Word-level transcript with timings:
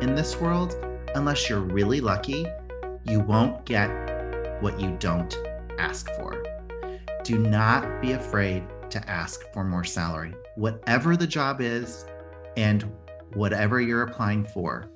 in 0.00 0.14
this 0.14 0.40
world, 0.40 0.74
unless 1.14 1.48
you're 1.48 1.60
really 1.60 2.00
lucky, 2.00 2.46
you 3.04 3.20
won't 3.20 3.64
get 3.66 3.88
what 4.62 4.80
you 4.80 4.96
don't 4.98 5.36
ask 5.78 6.10
for. 6.14 6.42
Do 7.22 7.38
not 7.38 8.00
be 8.00 8.12
afraid 8.12 8.64
to 8.90 9.10
ask 9.10 9.42
for 9.52 9.62
more 9.62 9.84
salary, 9.84 10.34
whatever 10.56 11.16
the 11.16 11.26
job 11.26 11.60
is 11.60 12.06
and 12.56 12.90
whatever 13.34 13.80
you're 13.80 14.02
applying 14.02 14.44
for. 14.44 14.90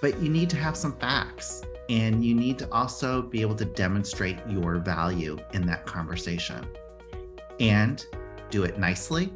But 0.00 0.20
you 0.20 0.28
need 0.28 0.48
to 0.50 0.56
have 0.56 0.76
some 0.76 0.96
facts 0.96 1.62
and 1.88 2.24
you 2.24 2.34
need 2.34 2.58
to 2.60 2.72
also 2.72 3.22
be 3.22 3.42
able 3.42 3.56
to 3.56 3.64
demonstrate 3.64 4.38
your 4.48 4.78
value 4.78 5.38
in 5.52 5.66
that 5.66 5.86
conversation. 5.86 6.66
And 7.58 8.04
do 8.48 8.62
it 8.62 8.78
nicely, 8.78 9.32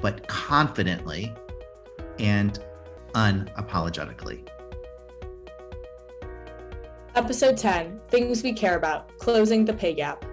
but 0.00 0.26
confidently 0.26 1.34
and 2.18 2.58
unapologetically. 3.16 4.46
Episode 7.14 7.56
10 7.56 7.98
Things 8.10 8.42
We 8.42 8.52
Care 8.52 8.76
About 8.76 9.16
Closing 9.16 9.64
the 9.64 9.72
Pay 9.72 9.94
Gap. 9.94 10.24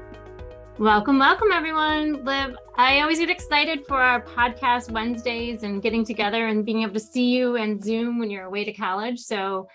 Welcome, 0.77 1.17
welcome, 1.17 1.52
everyone. 1.53 2.25
Liv, 2.25 2.58
I 2.75 2.99
always 2.99 3.20
get 3.20 3.30
excited 3.30 3.88
for 3.88 4.02
our 4.02 4.22
podcast 4.22 4.91
Wednesdays 4.91 5.63
and 5.63 5.81
getting 5.81 6.03
together 6.03 6.48
and 6.48 6.66
being 6.66 6.81
able 6.81 6.94
to 6.94 6.99
see 6.99 7.30
you 7.30 7.55
and 7.55 7.81
Zoom 7.81 8.20
when 8.20 8.30
you're 8.30 8.45
away 8.45 8.66
to 8.66 8.73
college. 8.73 9.20
So 9.20 9.70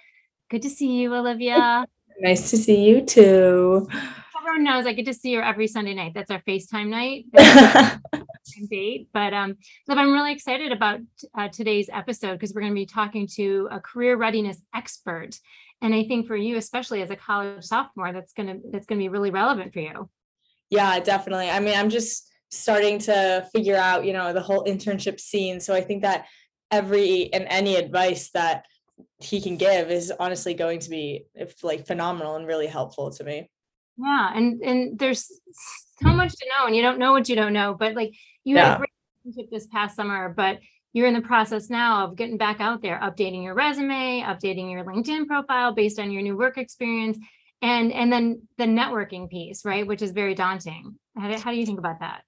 good 0.50 0.60
to 0.62 0.68
see 0.70 1.00
you, 1.00 1.14
Olivia. 1.14 1.86
Nice 2.20 2.50
to 2.50 2.56
see 2.56 2.84
you 2.84 3.00
too. 3.00 3.88
Everyone 4.58 4.74
knows 4.74 4.86
I 4.88 4.92
get 4.92 5.06
to 5.06 5.14
see 5.14 5.34
her 5.34 5.42
every 5.42 5.68
Sunday 5.68 5.94
night. 5.94 6.14
That's 6.16 6.32
our 6.32 6.42
FaceTime 6.42 6.88
night. 6.88 7.26
date. 8.68 9.06
But 9.14 9.32
um, 9.32 9.56
Liv, 9.86 9.98
I'm 9.98 10.12
really 10.12 10.32
excited 10.32 10.72
about 10.72 10.98
uh, 11.36 11.46
today's 11.46 11.88
episode 11.92 12.32
because 12.32 12.52
we're 12.52 12.62
going 12.62 12.72
to 12.72 12.74
be 12.74 12.84
talking 12.84 13.28
to 13.34 13.68
a 13.70 13.78
career 13.78 14.16
readiness 14.16 14.60
expert 14.74 15.38
and 15.80 15.94
i 15.94 16.02
think 16.02 16.26
for 16.26 16.34
you 16.34 16.56
especially 16.56 17.02
as 17.02 17.10
a 17.10 17.14
college 17.14 17.62
sophomore 17.62 18.12
that's 18.12 18.32
going 18.32 18.48
to 18.48 18.60
that's 18.72 18.84
going 18.86 18.98
to 18.98 19.04
be 19.04 19.08
really 19.08 19.30
relevant 19.30 19.72
for 19.72 19.78
you 19.78 20.08
yeah 20.70 20.98
definitely 20.98 21.48
i 21.48 21.60
mean 21.60 21.78
i'm 21.78 21.88
just 21.88 22.28
starting 22.50 22.98
to 22.98 23.46
figure 23.54 23.76
out 23.76 24.04
you 24.04 24.12
know 24.12 24.32
the 24.32 24.40
whole 24.40 24.64
internship 24.64 25.20
scene 25.20 25.60
so 25.60 25.72
i 25.72 25.80
think 25.80 26.02
that 26.02 26.26
every 26.72 27.32
and 27.32 27.46
any 27.48 27.76
advice 27.76 28.30
that 28.30 28.64
he 29.20 29.40
can 29.40 29.56
give 29.56 29.88
is 29.92 30.12
honestly 30.18 30.52
going 30.52 30.80
to 30.80 30.90
be 30.90 31.26
if 31.36 31.62
like 31.62 31.86
phenomenal 31.86 32.34
and 32.34 32.46
really 32.46 32.66
helpful 32.66 33.12
to 33.12 33.22
me 33.22 33.48
yeah 33.98 34.32
and 34.34 34.62
and 34.62 34.98
there's 34.98 35.30
so 36.02 36.08
much 36.08 36.34
to 36.36 36.46
know 36.46 36.66
and 36.66 36.76
you 36.76 36.82
don't 36.82 36.98
know 36.98 37.12
what 37.12 37.28
you 37.28 37.36
don't 37.36 37.52
know 37.52 37.74
but 37.78 37.94
like 37.94 38.12
you 38.44 38.56
yeah. 38.56 38.64
had 38.64 38.74
a 38.74 38.78
great 38.78 38.90
internship 39.26 39.50
this 39.50 39.66
past 39.66 39.96
summer 39.96 40.32
but 40.34 40.58
you're 40.92 41.06
in 41.06 41.14
the 41.14 41.20
process 41.20 41.68
now 41.68 42.04
of 42.04 42.16
getting 42.16 42.38
back 42.38 42.60
out 42.60 42.82
there, 42.82 42.98
updating 42.98 43.44
your 43.44 43.54
resume, 43.54 44.22
updating 44.26 44.70
your 44.70 44.84
LinkedIn 44.84 45.26
profile 45.26 45.72
based 45.72 45.98
on 45.98 46.10
your 46.10 46.22
new 46.22 46.36
work 46.36 46.58
experience, 46.58 47.18
and 47.60 47.92
and 47.92 48.12
then 48.12 48.42
the 48.56 48.64
networking 48.64 49.28
piece, 49.28 49.64
right, 49.64 49.86
which 49.86 50.02
is 50.02 50.12
very 50.12 50.34
daunting. 50.34 50.96
How 51.16 51.30
do, 51.30 51.38
how 51.38 51.50
do 51.50 51.56
you 51.56 51.66
think 51.66 51.78
about 51.78 52.00
that? 52.00 52.22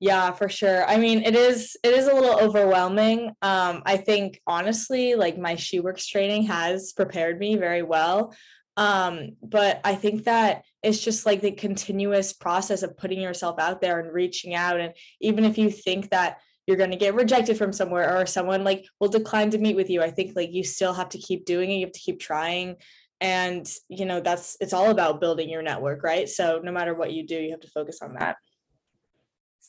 Yeah, 0.00 0.32
for 0.32 0.48
sure. 0.48 0.84
I 0.86 0.96
mean, 0.96 1.22
it 1.22 1.36
is 1.36 1.76
it 1.84 1.94
is 1.94 2.08
a 2.08 2.14
little 2.14 2.38
overwhelming. 2.38 3.28
Um, 3.42 3.82
I 3.86 3.96
think 3.96 4.40
honestly, 4.46 5.14
like 5.14 5.38
my 5.38 5.54
SheWorks 5.54 6.08
training 6.08 6.44
has 6.46 6.92
prepared 6.92 7.38
me 7.38 7.56
very 7.56 7.82
well. 7.82 8.34
Um, 8.76 9.36
but 9.42 9.80
I 9.84 9.94
think 9.94 10.24
that 10.24 10.64
it's 10.82 11.02
just 11.02 11.26
like 11.26 11.40
the 11.40 11.52
continuous 11.52 12.32
process 12.32 12.82
of 12.82 12.96
putting 12.96 13.20
yourself 13.20 13.58
out 13.58 13.80
there 13.80 14.00
and 14.00 14.12
reaching 14.12 14.54
out. 14.54 14.80
And 14.80 14.94
even 15.20 15.44
if 15.44 15.58
you 15.58 15.70
think 15.70 16.10
that 16.10 16.38
you're 16.66 16.76
going 16.76 16.90
to 16.90 16.96
get 16.96 17.14
rejected 17.14 17.58
from 17.58 17.72
somewhere 17.72 18.16
or 18.16 18.26
someone 18.26 18.64
like 18.64 18.86
will 18.98 19.08
decline 19.08 19.50
to 19.50 19.58
meet 19.58 19.76
with 19.76 19.90
you 19.90 20.02
i 20.02 20.10
think 20.10 20.34
like 20.34 20.52
you 20.52 20.64
still 20.64 20.92
have 20.92 21.08
to 21.08 21.18
keep 21.18 21.44
doing 21.44 21.70
it 21.70 21.74
you 21.74 21.86
have 21.86 21.92
to 21.92 22.00
keep 22.00 22.18
trying 22.18 22.76
and 23.20 23.70
you 23.88 24.04
know 24.04 24.20
that's 24.20 24.56
it's 24.60 24.72
all 24.72 24.90
about 24.90 25.20
building 25.20 25.48
your 25.48 25.62
network 25.62 26.02
right 26.02 26.28
so 26.28 26.60
no 26.62 26.72
matter 26.72 26.94
what 26.94 27.12
you 27.12 27.26
do 27.26 27.36
you 27.36 27.50
have 27.50 27.60
to 27.60 27.70
focus 27.70 28.00
on 28.02 28.14
that 28.14 28.36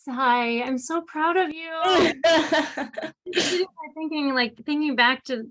Hi, 0.07 0.61
I'm 0.61 0.77
so 0.77 1.01
proud 1.01 1.37
of 1.37 1.49
you. 1.49 2.13
thinking 3.95 4.33
like 4.33 4.55
thinking 4.65 4.95
back 4.95 5.23
to 5.25 5.45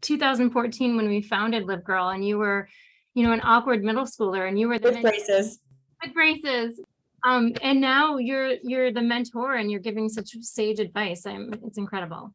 2014 0.00 0.96
when 0.96 1.08
we 1.08 1.22
founded 1.22 1.64
LiveGirl 1.64 2.14
and 2.14 2.26
you 2.26 2.38
were, 2.38 2.68
you 3.14 3.24
know, 3.24 3.32
an 3.32 3.40
awkward 3.42 3.84
middle 3.84 4.04
schooler 4.04 4.48
and 4.48 4.58
you 4.58 4.68
were 4.68 4.78
the 4.78 4.90
with 4.90 5.02
braces. 5.02 5.60
With 6.02 6.14
braces 6.14 6.80
um 7.24 7.52
and 7.62 7.80
now 7.80 8.18
you're 8.18 8.54
you're 8.62 8.92
the 8.92 9.02
mentor 9.02 9.54
and 9.54 9.70
you're 9.70 9.80
giving 9.80 10.08
such 10.08 10.36
sage 10.40 10.78
advice 10.78 11.26
i'm 11.26 11.52
it's 11.66 11.78
incredible 11.78 12.32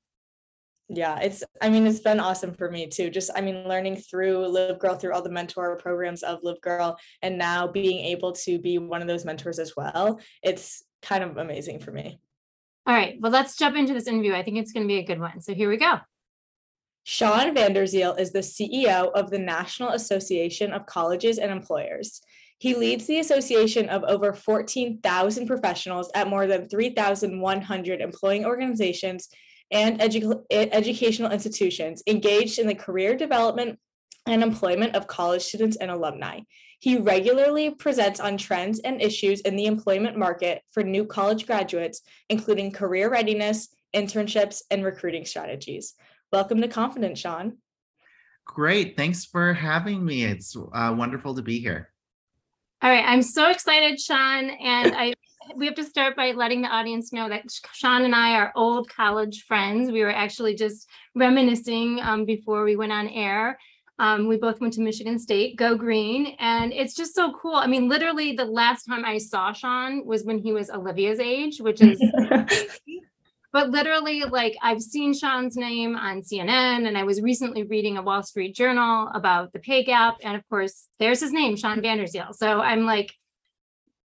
yeah 0.90 1.20
it's 1.20 1.44
i 1.62 1.70
mean 1.70 1.86
it's 1.86 2.00
been 2.00 2.20
awesome 2.20 2.53
for 2.53 2.70
me 2.70 2.88
too 2.88 3.09
just 3.09 3.30
i 3.36 3.41
mean 3.41 3.68
learning 3.68 3.96
through 3.96 4.38
livegirl 4.38 5.00
through 5.00 5.14
all 5.14 5.22
the 5.22 5.30
mentor 5.30 5.78
programs 5.78 6.24
of 6.24 6.41
livegirl 6.41 6.96
and 7.22 7.38
now 7.38 7.68
being 7.68 8.00
able 8.06 8.31
to 8.31 8.59
be 8.59 8.78
one 8.78 9.02
of 9.02 9.08
those 9.08 9.26
mentors 9.26 9.59
as 9.59 9.74
well 9.78 10.20
it's 10.41 10.84
kind 11.01 11.23
of 11.23 11.37
amazing 11.37 11.79
for 11.79 11.91
me 11.91 12.19
all 12.85 12.93
right 12.93 13.17
well 13.19 13.31
let's 13.31 13.55
jump 13.55 13.75
into 13.75 13.93
this 13.93 14.07
interview 14.07 14.33
i 14.33 14.43
think 14.43 14.57
it's 14.57 14.71
going 14.71 14.85
to 14.85 14.87
be 14.87 14.99
a 14.99 15.05
good 15.05 15.19
one 15.19 15.41
so 15.41 15.53
here 15.53 15.69
we 15.69 15.77
go 15.77 15.99
Shawn 17.03 17.55
VanDerziel 17.55 18.19
is 18.19 18.31
the 18.31 18.39
CEO 18.39 19.11
of 19.13 19.31
the 19.31 19.39
National 19.39 19.89
Association 19.89 20.71
of 20.73 20.85
Colleges 20.85 21.39
and 21.39 21.51
Employers. 21.51 22.21
He 22.59 22.75
leads 22.75 23.07
the 23.07 23.19
association 23.19 23.87
of 23.89 24.03
over 24.03 24.33
14,000 24.33 25.47
professionals 25.47 26.11
at 26.13 26.27
more 26.27 26.45
than 26.45 26.67
3,100 26.67 28.01
employing 28.01 28.45
organizations 28.45 29.29
and 29.71 29.99
edu- 29.99 30.43
educational 30.51 31.31
institutions 31.31 32.03
engaged 32.05 32.59
in 32.59 32.67
the 32.67 32.75
career 32.75 33.16
development 33.16 33.79
and 34.27 34.43
employment 34.43 34.95
of 34.95 35.07
college 35.07 35.41
students 35.41 35.77
and 35.77 35.89
alumni. 35.89 36.41
He 36.79 36.97
regularly 36.97 37.72
presents 37.72 38.22
on 38.22 38.38
trends 38.38 38.79
and 38.79 39.01
issues 39.01 39.41
in 39.41 39.57
the 39.57 39.66
employment 39.66 40.17
market 40.17 40.63
for 40.72 40.81
new 40.81 41.06
college 41.06 41.45
graduates, 41.45 42.01
including 42.29 42.72
career 42.72 43.12
readiness, 43.12 43.67
internships, 43.94 44.62
and 44.72 44.85
recruiting 44.85 45.25
strategies. 45.25 45.95
Welcome 46.31 46.62
to 46.62 46.69
Confident, 46.69 47.17
Sean. 47.17 47.57
Great. 48.45 48.95
Thanks 48.95 49.25
for 49.25 49.53
having 49.53 50.06
me. 50.06 50.23
It's 50.23 50.56
uh, 50.56 50.95
wonderful 50.97 51.35
to 51.35 51.41
be 51.41 51.59
here. 51.59 51.90
All 52.81 52.90
right, 52.90 53.03
I'm 53.06 53.23
so 53.23 53.50
excited, 53.50 54.00
Sean, 54.00 54.50
and 54.50 54.96
I 54.96 55.13
we 55.56 55.66
have 55.66 55.75
to 55.75 55.84
start 55.84 56.16
by 56.16 56.31
letting 56.31 56.61
the 56.61 56.67
audience 56.67 57.11
know 57.11 57.28
that 57.28 57.44
Sean 57.73 58.03
and 58.03 58.13
I 58.13 58.35
are 58.35 58.51
old 58.56 58.90
college 58.90 59.44
friends. 59.44 59.91
We 59.91 60.01
were 60.01 60.13
actually 60.13 60.56
just 60.56 60.88
reminiscing 61.16 62.00
um, 62.01 62.25
before 62.25 62.63
we 62.63 62.75
went 62.75 62.91
on 62.91 63.07
air. 63.07 63.57
Um, 63.99 64.27
we 64.27 64.37
both 64.37 64.61
went 64.61 64.73
to 64.73 64.81
Michigan 64.81 65.19
State, 65.19 65.57
go 65.57 65.75
green. 65.75 66.35
And 66.39 66.71
it's 66.71 66.95
just 66.95 67.13
so 67.13 67.33
cool. 67.33 67.55
I 67.55 67.67
mean, 67.67 67.89
literally, 67.89 68.33
the 68.33 68.45
last 68.45 68.85
time 68.85 69.05
I 69.05 69.17
saw 69.17 69.51
Sean 69.51 70.05
was 70.05 70.23
when 70.23 70.39
he 70.39 70.53
was 70.53 70.69
Olivia's 70.69 71.19
age, 71.19 71.59
which 71.59 71.81
is 71.81 72.01
but 73.51 73.69
literally 73.69 74.23
like 74.23 74.55
i've 74.61 74.81
seen 74.81 75.13
sean's 75.13 75.55
name 75.55 75.95
on 75.95 76.21
cnn 76.21 76.87
and 76.87 76.97
i 76.97 77.03
was 77.03 77.21
recently 77.21 77.63
reading 77.63 77.97
a 77.97 78.01
wall 78.01 78.23
street 78.23 78.55
journal 78.55 79.09
about 79.13 79.51
the 79.53 79.59
pay 79.59 79.83
gap 79.83 80.17
and 80.23 80.35
of 80.35 80.47
course 80.49 80.87
there's 80.99 81.19
his 81.19 81.31
name 81.31 81.55
shawn 81.55 81.81
vanderziel 81.81 82.33
so 82.33 82.61
i'm 82.61 82.85
like 82.85 83.13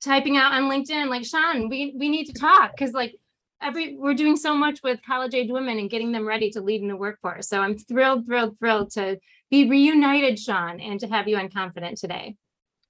typing 0.03 0.37
out 0.37 0.53
on 0.53 0.65
linkedin 0.65 1.09
like 1.09 1.25
sean 1.25 1.69
we, 1.69 1.95
we 1.99 2.09
need 2.09 2.27
to 2.27 2.33
talk 2.33 2.73
because 2.73 2.93
like 2.93 3.15
every 3.63 3.97
we're 3.97 4.15
doing 4.15 4.37
so 4.37 4.55
much 4.55 4.81
with 4.83 5.01
college 5.05 5.35
age 5.35 5.51
women 5.51 5.79
and 5.79 5.91
getting 5.91 6.13
them 6.13 6.27
ready 6.27 6.51
to 6.51 6.61
lead 6.61 6.81
in 6.81 6.89
the 6.89 6.97
workforce 6.97 7.49
so 7.49 7.61
i'm 7.61 7.77
thrilled 7.77 8.27
thrilled 8.27 8.59
thrilled 8.59 8.91
to 8.91 9.19
be 9.51 9.69
reunited 9.69 10.39
sean 10.39 10.81
and 10.81 11.01
to 11.01 11.07
have 11.07 11.29
you 11.29 11.37
on 11.37 11.49
confident 11.49 11.99
today 11.99 12.37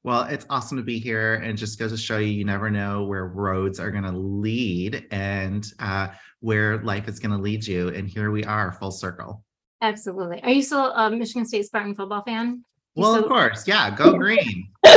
well, 0.02 0.22
it's 0.22 0.46
awesome 0.48 0.78
to 0.78 0.82
be 0.82 0.98
here 0.98 1.34
and 1.34 1.58
just 1.58 1.78
goes 1.78 1.90
to 1.90 1.96
show 1.98 2.16
you, 2.18 2.28
you 2.28 2.44
never 2.44 2.70
know 2.70 3.04
where 3.04 3.26
roads 3.26 3.78
are 3.78 3.90
going 3.90 4.04
to 4.04 4.12
lead 4.12 5.06
and 5.10 5.66
uh, 5.78 6.08
where 6.40 6.82
life 6.82 7.06
is 7.06 7.18
going 7.18 7.32
to 7.32 7.38
lead 7.38 7.66
you. 7.66 7.88
And 7.88 8.08
here 8.08 8.30
we 8.30 8.42
are, 8.44 8.72
full 8.72 8.92
circle. 8.92 9.44
Absolutely. 9.82 10.42
Are 10.42 10.50
you 10.50 10.62
still 10.62 10.90
a 10.92 11.10
Michigan 11.10 11.44
State 11.44 11.66
Spartan 11.66 11.94
football 11.94 12.22
fan? 12.22 12.64
well, 12.94 13.12
still- 13.12 13.24
of 13.24 13.28
course. 13.28 13.68
Yeah. 13.68 13.94
Go 13.94 14.12
green. 14.18 14.70
so 14.86 14.94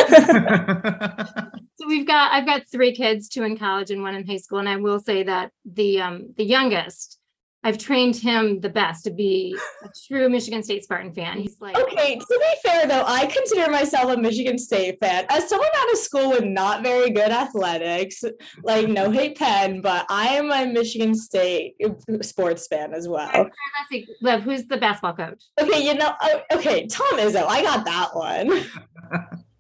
we've 1.86 2.08
got, 2.08 2.32
I've 2.32 2.46
got 2.46 2.70
three 2.72 2.96
kids, 2.96 3.28
two 3.28 3.44
in 3.44 3.58
college 3.58 3.92
and 3.92 4.02
one 4.02 4.16
in 4.16 4.26
high 4.26 4.38
school. 4.38 4.60
And 4.60 4.70
I 4.70 4.78
will 4.78 5.02
say 5.02 5.24
that 5.24 5.52
the, 5.66 6.00
um, 6.00 6.34
the 6.38 6.46
youngest 6.46 7.20
I've 7.66 7.78
trained 7.78 8.16
him 8.16 8.60
the 8.60 8.70
best 8.70 9.06
to 9.06 9.12
be 9.12 9.58
a 9.84 9.90
true 10.08 10.28
Michigan 10.30 10.64
State 10.64 10.84
Spartan 10.84 11.14
fan. 11.14 11.40
He's 11.40 11.62
like, 11.62 11.78
okay, 11.78 12.16
to 12.18 12.26
be 12.30 12.70
fair 12.70 12.88
though, 12.88 13.04
I 13.06 13.26
consider 13.28 13.72
myself 13.72 14.12
a 14.12 14.18
Michigan 14.18 14.58
State 14.58 14.98
fan. 15.00 15.26
As 15.30 15.48
someone 15.48 15.70
out 15.78 15.92
of 15.92 15.98
school 15.98 16.30
with 16.32 16.44
not 16.44 16.84
very 16.84 17.10
good 17.10 17.32
athletics, 17.32 18.24
like 18.64 18.90
no 18.90 19.12
hate 19.12 19.38
pen, 19.38 19.82
but 19.82 20.06
I 20.10 20.30
am 20.30 20.52
a 20.52 20.66
Michigan 20.72 21.16
State 21.16 21.76
sports 22.22 22.68
fan 22.68 22.94
as 22.94 23.08
well. 23.08 23.32
Let's 23.34 23.50
see, 23.90 24.08
Liv, 24.22 24.44
who's 24.44 24.66
the 24.66 24.78
basketball 24.78 25.14
coach? 25.14 25.44
Okay, 25.62 25.86
you 25.86 25.94
know, 25.94 26.14
oh, 26.22 26.42
okay, 26.54 26.86
Tom 26.88 27.18
Izzo. 27.18 27.46
I 27.48 27.62
got 27.62 27.86
that 27.86 28.10
one. 28.14 28.52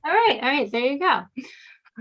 all 0.05 0.13
right, 0.13 0.39
all 0.41 0.49
right, 0.49 0.71
there 0.71 0.81
you 0.81 0.99
go. 0.99 1.21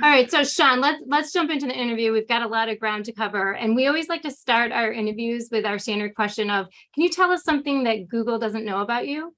All 0.00 0.08
right, 0.08 0.30
so 0.30 0.42
Sean, 0.42 0.80
let's 0.80 1.02
let's 1.06 1.32
jump 1.34 1.50
into 1.50 1.66
the 1.66 1.78
interview. 1.78 2.12
We've 2.12 2.28
got 2.28 2.40
a 2.40 2.48
lot 2.48 2.70
of 2.70 2.78
ground 2.78 3.04
to 3.06 3.12
cover, 3.12 3.52
and 3.52 3.76
we 3.76 3.88
always 3.88 4.08
like 4.08 4.22
to 4.22 4.30
start 4.30 4.72
our 4.72 4.90
interviews 4.90 5.48
with 5.52 5.66
our 5.66 5.78
standard 5.78 6.14
question 6.14 6.48
of, 6.48 6.66
"Can 6.94 7.02
you 7.04 7.10
tell 7.10 7.30
us 7.30 7.44
something 7.44 7.84
that 7.84 8.08
Google 8.08 8.38
doesn't 8.38 8.64
know 8.64 8.80
about 8.80 9.06
you?" 9.06 9.34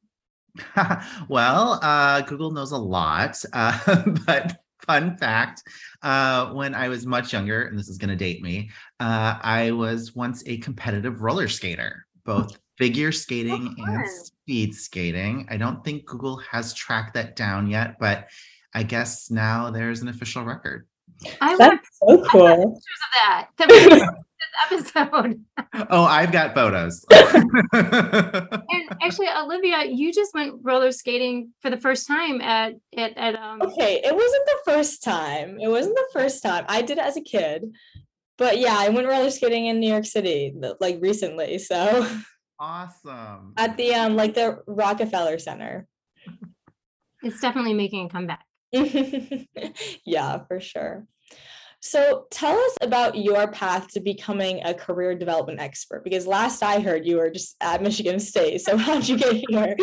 well, 1.29 1.81
uh, 1.83 2.21
Google 2.21 2.53
knows 2.53 2.71
a 2.71 2.79
lot, 2.79 3.43
uh, 3.53 4.05
but 4.27 4.57
fun 4.87 5.17
fact 5.17 5.63
uh, 6.03 6.53
when 6.53 6.73
I 6.73 6.89
was 6.89 7.05
much 7.05 7.33
younger, 7.33 7.65
and 7.65 7.77
this 7.77 7.89
is 7.89 7.99
going 7.99 8.11
to 8.11 8.17
date 8.17 8.41
me, 8.41 8.71
uh, 9.01 9.39
I 9.43 9.73
was 9.73 10.15
once 10.15 10.45
a 10.47 10.59
competitive 10.59 11.23
roller 11.23 11.49
skater, 11.49 12.07
both 12.25 12.57
figure 12.79 13.11
skating 13.11 13.75
Oh, 13.81 13.85
and 13.87 14.09
speed 14.09 14.75
skating. 14.75 15.47
I 15.51 15.57
don't 15.57 15.85
think 15.85 16.05
Google 16.07 16.37
has 16.51 16.75
tracked 16.75 17.15
that 17.15 17.35
down 17.35 17.69
yet, 17.69 17.97
but 17.99 18.29
I 18.75 18.83
guess 18.83 19.31
now 19.31 19.71
there's 19.71 20.03
an 20.03 20.09
official 20.09 20.45
record. 20.45 20.87
I 21.41 21.55
want 21.57 21.59
That's 21.59 21.89
so 21.99 22.25
cool. 22.29 22.49
pictures 22.49 23.01
of 23.05 23.13
that. 23.15 23.49
That 23.57 23.69
we 23.71 23.85
put 23.85 23.93
in 23.93 24.01
this 24.01 24.93
episode. 24.95 25.45
Oh, 25.91 26.05
I've 26.05 26.31
got 26.31 26.55
photos. 26.55 27.05
And 27.11 28.89
actually, 29.03 29.27
Olivia, 29.29 29.85
you 29.87 30.13
just 30.13 30.33
went 30.33 30.55
roller 30.63 30.93
skating 30.93 31.53
for 31.61 31.69
the 31.69 31.77
first 31.77 32.07
time 32.07 32.41
at 32.41 32.75
at 32.97 33.17
at 33.17 33.35
um. 33.35 33.61
Okay, 33.61 34.01
it 34.05 34.15
wasn't 34.15 34.47
the 34.47 34.59
first 34.65 35.03
time. 35.03 35.59
It 35.61 35.69
wasn't 35.69 35.97
the 35.97 36.09
first 36.13 36.45
time. 36.45 36.65
I 36.69 36.83
did 36.83 36.99
it 36.99 37.05
as 37.05 37.17
a 37.17 37.21
kid. 37.21 37.73
But 38.39 38.59
yeah, 38.59 38.77
I 38.79 38.89
went 38.89 39.09
roller 39.09 39.31
skating 39.31 39.67
in 39.67 39.81
New 39.81 39.91
York 39.91 40.05
City 40.05 40.55
like 40.81 40.99
recently. 41.01 41.59
So 41.59 42.09
awesome. 42.61 43.55
at 43.57 43.77
the 43.77 43.95
um 43.95 44.15
like 44.15 44.35
the 44.35 44.63
Rockefeller 44.67 45.39
Center. 45.39 45.89
It's 47.23 47.41
definitely 47.41 47.75
making 47.75 48.07
a 48.07 48.09
comeback. 48.09 48.45
yeah, 50.05 50.39
for 50.47 50.61
sure. 50.61 51.07
So 51.87 52.25
tell 52.31 52.59
us 52.59 52.79
about 52.81 53.15
your 53.15 53.47
path 53.49 53.89
to 53.89 54.01
becoming 54.01 54.63
a 54.65 54.73
career 54.73 55.15
development 55.15 55.61
expert 55.61 56.03
because 56.03 56.27
last 56.27 56.63
I 56.63 56.81
heard 56.81 57.07
you 57.07 57.19
were 57.19 57.29
just 57.29 57.57
at 57.61 57.83
Michigan 57.83 58.19
State. 58.19 58.63
So 58.63 58.75
how'd 58.79 59.07
you 59.07 59.19
get 59.19 59.45
here? 59.51 59.77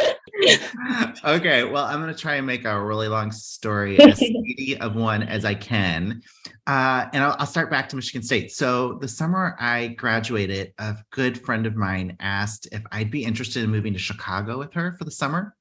okay, 1.23 1.63
well, 1.63 1.85
I'm 1.85 2.01
going 2.01 2.11
to 2.11 2.19
try 2.19 2.37
and 2.37 2.47
make 2.47 2.65
a 2.65 2.83
really 2.83 3.07
long 3.07 3.31
story 3.31 3.99
as 3.99 4.17
speedy 4.17 4.79
of 4.79 4.95
one 4.95 5.21
as 5.21 5.45
I 5.45 5.53
can. 5.53 6.23
Uh, 6.65 7.05
and 7.13 7.23
I'll, 7.23 7.35
I'll 7.37 7.45
start 7.45 7.69
back 7.69 7.87
to 7.89 7.95
Michigan 7.95 8.23
State. 8.23 8.51
So, 8.51 8.97
the 8.99 9.07
summer 9.07 9.55
I 9.59 9.89
graduated, 9.89 10.73
a 10.79 10.97
good 11.11 11.39
friend 11.39 11.67
of 11.67 11.75
mine 11.75 12.17
asked 12.19 12.67
if 12.71 12.81
I'd 12.91 13.11
be 13.11 13.23
interested 13.23 13.63
in 13.63 13.69
moving 13.69 13.93
to 13.93 13.99
Chicago 13.99 14.57
with 14.57 14.73
her 14.73 14.95
for 14.97 15.03
the 15.03 15.11
summer 15.11 15.55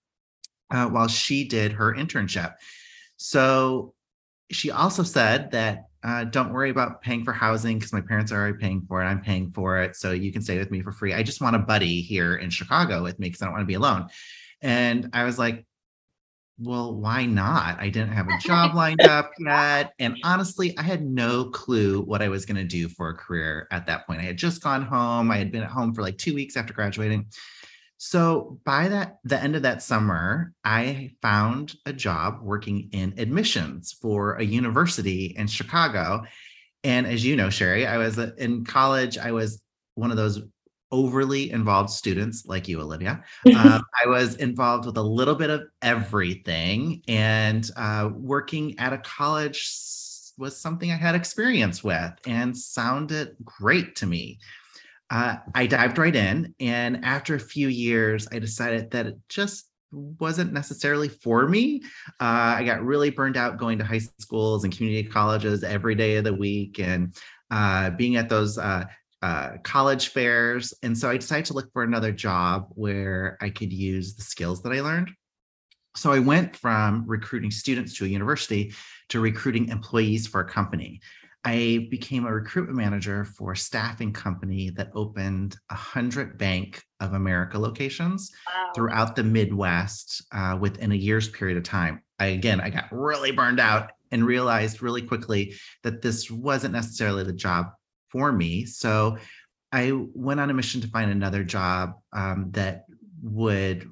uh, 0.70 0.86
while 0.86 1.08
she 1.08 1.44
did 1.46 1.72
her 1.72 1.94
internship. 1.94 2.54
So, 3.22 3.94
she 4.50 4.70
also 4.70 5.02
said 5.02 5.50
that 5.52 5.86
uh, 6.02 6.24
don't 6.24 6.52
worry 6.52 6.70
about 6.70 7.02
paying 7.02 7.24
for 7.24 7.32
housing 7.32 7.78
because 7.78 7.92
my 7.92 8.00
parents 8.00 8.32
are 8.32 8.36
already 8.36 8.58
paying 8.58 8.82
for 8.88 9.02
it. 9.02 9.06
I'm 9.06 9.20
paying 9.20 9.52
for 9.52 9.80
it. 9.80 9.96
So 9.96 10.12
you 10.12 10.32
can 10.32 10.42
stay 10.42 10.58
with 10.58 10.70
me 10.70 10.82
for 10.82 10.92
free. 10.92 11.12
I 11.12 11.22
just 11.22 11.40
want 11.40 11.56
a 11.56 11.58
buddy 11.58 12.00
here 12.00 12.36
in 12.36 12.50
Chicago 12.50 13.02
with 13.02 13.18
me 13.18 13.28
because 13.28 13.42
I 13.42 13.46
don't 13.46 13.52
want 13.52 13.62
to 13.62 13.66
be 13.66 13.74
alone. 13.74 14.08
And 14.62 15.10
I 15.12 15.24
was 15.24 15.38
like, 15.38 15.66
well, 16.58 16.94
why 16.94 17.26
not? 17.26 17.80
I 17.80 17.88
didn't 17.88 18.12
have 18.12 18.28
a 18.28 18.38
job 18.38 18.74
lined 18.74 19.02
up 19.02 19.30
yet. 19.38 19.92
And 19.98 20.16
honestly, 20.24 20.76
I 20.78 20.82
had 20.82 21.02
no 21.04 21.44
clue 21.44 22.02
what 22.02 22.22
I 22.22 22.28
was 22.28 22.44
going 22.46 22.56
to 22.56 22.64
do 22.64 22.88
for 22.88 23.10
a 23.10 23.14
career 23.14 23.66
at 23.70 23.86
that 23.86 24.06
point. 24.06 24.20
I 24.20 24.24
had 24.24 24.36
just 24.36 24.62
gone 24.62 24.82
home. 24.82 25.30
I 25.30 25.36
had 25.36 25.52
been 25.52 25.62
at 25.62 25.70
home 25.70 25.94
for 25.94 26.02
like 26.02 26.18
two 26.18 26.34
weeks 26.34 26.56
after 26.56 26.72
graduating. 26.72 27.26
So 28.02 28.58
by 28.64 28.88
that 28.88 29.18
the 29.24 29.38
end 29.38 29.56
of 29.56 29.62
that 29.62 29.82
summer, 29.82 30.54
I 30.64 31.10
found 31.20 31.74
a 31.84 31.92
job 31.92 32.38
working 32.40 32.88
in 32.92 33.12
admissions 33.18 33.92
for 33.92 34.36
a 34.36 34.42
university 34.42 35.34
in 35.36 35.46
Chicago. 35.46 36.22
And 36.82 37.06
as 37.06 37.26
you 37.26 37.36
know, 37.36 37.50
Sherry, 37.50 37.86
I 37.86 37.98
was 37.98 38.18
uh, 38.18 38.30
in 38.38 38.64
college. 38.64 39.18
I 39.18 39.32
was 39.32 39.60
one 39.96 40.10
of 40.10 40.16
those 40.16 40.40
overly 40.90 41.50
involved 41.50 41.90
students 41.90 42.46
like 42.46 42.68
you, 42.68 42.80
Olivia. 42.80 43.22
Um, 43.54 43.82
I 44.02 44.08
was 44.08 44.36
involved 44.36 44.86
with 44.86 44.96
a 44.96 45.02
little 45.02 45.34
bit 45.34 45.50
of 45.50 45.64
everything, 45.82 47.02
and 47.06 47.70
uh, 47.76 48.08
working 48.14 48.78
at 48.78 48.94
a 48.94 48.98
college 48.98 49.58
was 50.38 50.56
something 50.56 50.90
I 50.90 50.96
had 50.96 51.14
experience 51.14 51.84
with 51.84 52.12
and 52.26 52.56
sounded 52.56 53.36
great 53.44 53.94
to 53.96 54.06
me. 54.06 54.38
Uh, 55.10 55.36
I 55.54 55.66
dived 55.66 55.98
right 55.98 56.14
in, 56.14 56.54
and 56.60 57.04
after 57.04 57.34
a 57.34 57.40
few 57.40 57.68
years, 57.68 58.28
I 58.30 58.38
decided 58.38 58.90
that 58.92 59.06
it 59.06 59.18
just 59.28 59.68
wasn't 59.92 60.52
necessarily 60.52 61.08
for 61.08 61.48
me. 61.48 61.82
Uh, 62.20 62.54
I 62.58 62.64
got 62.64 62.84
really 62.84 63.10
burned 63.10 63.36
out 63.36 63.58
going 63.58 63.78
to 63.78 63.84
high 63.84 63.98
schools 64.18 64.62
and 64.62 64.76
community 64.76 65.08
colleges 65.08 65.64
every 65.64 65.96
day 65.96 66.16
of 66.16 66.24
the 66.24 66.34
week, 66.34 66.78
and 66.78 67.14
uh, 67.50 67.90
being 67.90 68.16
at 68.16 68.28
those 68.28 68.56
uh, 68.56 68.84
uh, 69.22 69.50
college 69.64 70.08
fairs. 70.08 70.72
And 70.82 70.96
so 70.96 71.10
I 71.10 71.16
decided 71.16 71.46
to 71.46 71.54
look 71.54 71.72
for 71.72 71.82
another 71.82 72.12
job 72.12 72.68
where 72.70 73.36
I 73.40 73.50
could 73.50 73.72
use 73.72 74.14
the 74.14 74.22
skills 74.22 74.62
that 74.62 74.72
I 74.72 74.80
learned. 74.80 75.10
So 75.96 76.12
I 76.12 76.20
went 76.20 76.56
from 76.56 77.04
recruiting 77.06 77.50
students 77.50 77.94
to 77.98 78.04
a 78.04 78.08
university 78.08 78.72
to 79.08 79.20
recruiting 79.20 79.68
employees 79.68 80.26
for 80.26 80.40
a 80.40 80.48
company. 80.48 81.00
I 81.44 81.88
became 81.90 82.26
a 82.26 82.32
recruitment 82.32 82.76
manager 82.76 83.24
for 83.24 83.52
a 83.52 83.56
staffing 83.56 84.12
company 84.12 84.70
that 84.70 84.90
opened 84.94 85.56
100 85.68 86.36
Bank 86.36 86.82
of 87.00 87.14
America 87.14 87.58
locations 87.58 88.30
throughout 88.74 89.16
the 89.16 89.24
Midwest 89.24 90.22
uh, 90.32 90.58
within 90.60 90.92
a 90.92 90.96
year's 90.96 91.28
period 91.28 91.56
of 91.56 91.64
time. 91.64 92.02
I, 92.18 92.26
again, 92.26 92.60
I 92.60 92.68
got 92.68 92.88
really 92.92 93.30
burned 93.30 93.58
out 93.58 93.92
and 94.10 94.26
realized 94.26 94.82
really 94.82 95.00
quickly 95.00 95.54
that 95.82 96.02
this 96.02 96.30
wasn't 96.30 96.74
necessarily 96.74 97.24
the 97.24 97.32
job 97.32 97.70
for 98.08 98.32
me. 98.32 98.66
So 98.66 99.16
I 99.72 99.92
went 99.92 100.40
on 100.40 100.50
a 100.50 100.54
mission 100.54 100.82
to 100.82 100.88
find 100.88 101.10
another 101.10 101.42
job 101.42 101.94
um, 102.12 102.50
that 102.50 102.84
would 103.22 103.88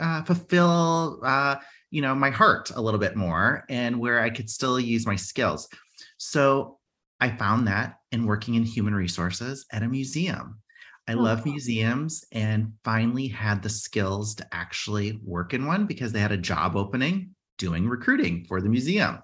uh, 0.00 0.22
fulfill, 0.24 1.20
uh, 1.22 1.56
you 1.90 2.02
know, 2.02 2.14
my 2.14 2.30
heart 2.30 2.72
a 2.74 2.80
little 2.80 3.00
bit 3.00 3.14
more, 3.14 3.64
and 3.68 4.00
where 4.00 4.20
I 4.20 4.30
could 4.30 4.50
still 4.50 4.80
use 4.80 5.06
my 5.06 5.16
skills. 5.16 5.68
So 6.16 6.77
I 7.20 7.30
found 7.30 7.66
that 7.66 7.98
in 8.12 8.26
working 8.26 8.54
in 8.54 8.64
human 8.64 8.94
resources 8.94 9.66
at 9.72 9.82
a 9.82 9.88
museum. 9.88 10.60
I 11.08 11.14
Oh, 11.14 11.18
love 11.18 11.46
museums 11.46 12.24
and 12.32 12.72
finally 12.84 13.28
had 13.28 13.62
the 13.62 13.70
skills 13.70 14.34
to 14.36 14.46
actually 14.52 15.18
work 15.24 15.54
in 15.54 15.66
one 15.66 15.86
because 15.86 16.12
they 16.12 16.20
had 16.20 16.32
a 16.32 16.36
job 16.36 16.76
opening 16.76 17.34
doing 17.56 17.88
recruiting 17.88 18.44
for 18.44 18.60
the 18.60 18.68
museum. 18.68 19.18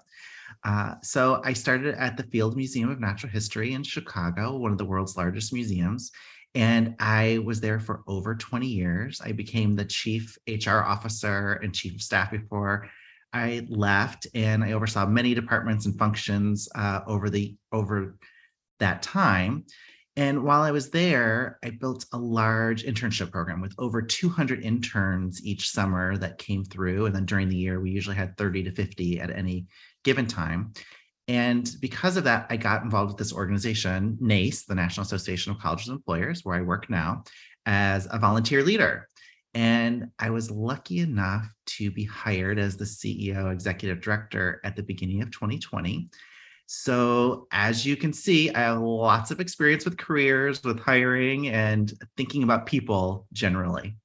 Uh, 0.63 0.95
so 1.03 1.41
I 1.45 1.53
started 1.53 1.95
at 1.95 2.17
the 2.17 2.23
Field 2.23 2.55
Museum 2.55 2.89
of 2.89 2.99
Natural 2.99 3.31
History 3.31 3.73
in 3.73 3.83
Chicago, 3.83 4.57
one 4.57 4.71
of 4.71 4.77
the 4.77 4.85
world's 4.85 5.15
largest 5.15 5.53
museums. 5.53 6.11
And 6.55 6.95
I 6.99 7.39
was 7.45 7.61
there 7.61 7.79
for 7.79 8.01
over 8.07 8.33
20 8.33 8.65
years. 8.65 9.21
I 9.23 9.31
became 9.31 9.75
the 9.75 9.85
chief 9.85 10.37
HR 10.47 10.79
officer 10.79 11.53
and 11.53 11.73
chief 11.73 11.95
of 11.95 12.01
staff 12.01 12.31
before 12.31 12.89
I 13.35 13.67
left, 13.67 14.27
and 14.33 14.63
I 14.63 14.71
oversaw 14.71 15.05
many 15.05 15.33
departments 15.33 15.85
and 15.85 15.99
functions 15.99 16.69
uh, 16.73 17.01
over 17.05 17.29
the 17.29 17.57
over 17.73 18.15
that 18.79 19.01
time. 19.03 19.65
And 20.15 20.45
while 20.45 20.61
I 20.61 20.71
was 20.71 20.89
there, 20.89 21.59
I 21.61 21.71
built 21.71 22.05
a 22.13 22.17
large 22.17 22.85
internship 22.85 23.31
program 23.31 23.59
with 23.59 23.75
over 23.77 24.01
200 24.01 24.63
interns 24.63 25.43
each 25.43 25.69
summer 25.69 26.15
that 26.17 26.37
came 26.37 26.63
through. 26.63 27.07
And 27.07 27.13
then 27.13 27.25
during 27.25 27.49
the 27.49 27.57
year, 27.57 27.81
we 27.81 27.91
usually 27.91 28.15
had 28.15 28.37
30 28.37 28.63
to 28.63 28.71
50 28.71 29.19
at 29.19 29.29
any 29.29 29.67
given 30.05 30.27
time. 30.27 30.71
And 31.27 31.69
because 31.81 32.15
of 32.15 32.23
that, 32.23 32.45
I 32.49 32.55
got 32.55 32.83
involved 32.83 33.09
with 33.09 33.17
this 33.17 33.33
organization, 33.33 34.17
NACE, 34.21 34.63
the 34.63 34.75
National 34.75 35.03
Association 35.03 35.51
of 35.51 35.59
Colleges 35.59 35.89
and 35.89 35.97
Employers, 35.97 36.45
where 36.45 36.55
I 36.55 36.61
work 36.61 36.89
now 36.89 37.25
as 37.65 38.07
a 38.09 38.17
volunteer 38.17 38.63
leader. 38.63 39.09
And 39.55 40.11
I 40.19 40.29
was 40.31 40.51
lucky 40.51 40.99
enough 40.99 41.47
to 41.67 41.89
be 41.89 42.03
hired 42.03 42.59
as 42.59 42.75
the 42.75 42.83
CEO 42.83 43.51
executive 43.53 44.01
director 44.01 44.59
at 44.65 44.75
the 44.75 44.83
beginning 44.83 45.21
of 45.21 45.31
2020. 45.31 46.09
So, 46.67 47.47
as 47.51 47.85
you 47.85 47.95
can 47.95 48.11
see, 48.11 48.49
I 48.53 48.59
have 48.61 48.81
lots 48.81 49.31
of 49.31 49.39
experience 49.39 49.85
with 49.85 49.97
careers, 49.97 50.61
with 50.63 50.79
hiring, 50.79 51.47
and 51.47 51.93
thinking 52.17 52.43
about 52.43 52.65
people 52.65 53.27
generally. 53.31 53.95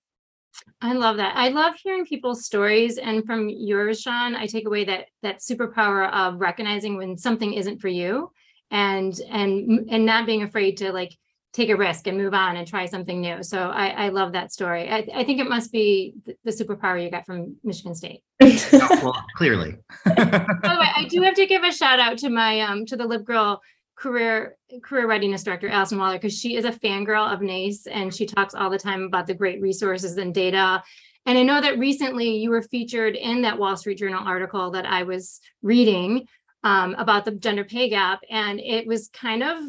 I 0.81 0.93
love 0.93 1.17
that. 1.17 1.35
I 1.37 1.49
love 1.49 1.75
hearing 1.83 2.07
people's 2.07 2.45
stories, 2.45 2.99
and 2.99 3.25
from 3.25 3.49
yours, 3.49 4.03
Sean, 4.03 4.37
I 4.37 4.47
take 4.47 4.67
away 4.67 4.85
that 4.85 5.07
that 5.23 5.39
superpower 5.39 6.13
of 6.13 6.41
recognizing 6.41 6.97
when 6.97 7.17
something 7.19 7.55
isn't 7.55 7.81
for 7.81 7.89
you, 7.89 8.31
and 8.71 9.19
and 9.29 9.89
and 9.91 10.07
not 10.07 10.27
being 10.27 10.43
afraid 10.43 10.77
to 10.79 10.93
like 10.93 11.17
take 11.53 11.69
a 11.69 11.77
risk 11.77 12.07
and 12.07 12.17
move 12.17 12.35
on 12.35 12.57
and 12.57 12.67
try 12.67 12.87
something 12.87 13.21
new. 13.21 13.43
So 13.43 13.59
I 13.59 13.89
I 13.89 14.09
love 14.11 14.33
that 14.33 14.53
story. 14.53 14.89
I 14.89 15.07
I 15.15 15.25
think 15.25 15.41
it 15.41 15.49
must 15.49 15.73
be 15.73 16.15
th- 16.25 16.39
the 16.45 16.51
superpower 16.51 17.03
you 17.03 17.11
got 17.11 17.27
from 17.27 17.57
Michigan 17.65 17.95
State. 17.95 18.23
Oh, 18.41 19.01
well, 19.03 19.25
clearly. 19.37 19.77
By 20.05 20.15
the 20.15 20.79
way, 20.81 20.89
I 20.97 21.07
do 21.09 21.23
have 21.23 21.35
to 21.35 21.47
give 21.47 21.63
a 21.63 21.73
shout 21.73 22.01
out 22.01 22.19
to 22.19 22.31
my 22.31 22.61
um 22.61 22.87
to 22.87 22.97
the 22.97 23.05
LiveGirl 23.05 23.59
career 23.97 24.57
career 24.83 25.07
readiness 25.07 25.43
director 25.43 25.69
Alison 25.69 25.99
Waller 25.99 26.17
because 26.17 26.39
she 26.39 26.57
is 26.57 26.65
a 26.65 26.73
fangirl 26.73 27.33
of 27.33 27.43
NACE 27.43 27.87
and 27.87 28.15
she 28.15 28.27
talks 28.27 28.55
all 28.55 28.71
the 28.71 28.79
time 28.79 29.03
about 29.03 29.27
the 29.27 29.35
great 29.35 29.61
resources 29.61 30.17
and 30.17 30.35
data. 30.35 30.83
And 31.27 31.37
I 31.37 31.43
know 31.43 31.61
that 31.61 31.79
recently 31.79 32.37
you 32.37 32.51
were 32.51 32.63
featured 32.63 33.15
in 33.15 33.43
that 33.43 33.59
Wall 33.59 33.77
Street 33.77 33.99
Journal 33.99 34.27
article 34.27 34.71
that 34.71 34.87
I 34.87 35.03
was 35.03 35.41
reading 35.63 36.27
um, 36.65 36.95
about 36.95 37.25
the 37.25 37.33
gender 37.33 37.65
pay 37.65 37.91
gap. 37.91 38.21
And 38.31 38.59
it 38.59 38.87
was 38.87 39.09
kind 39.09 39.43
of 39.43 39.65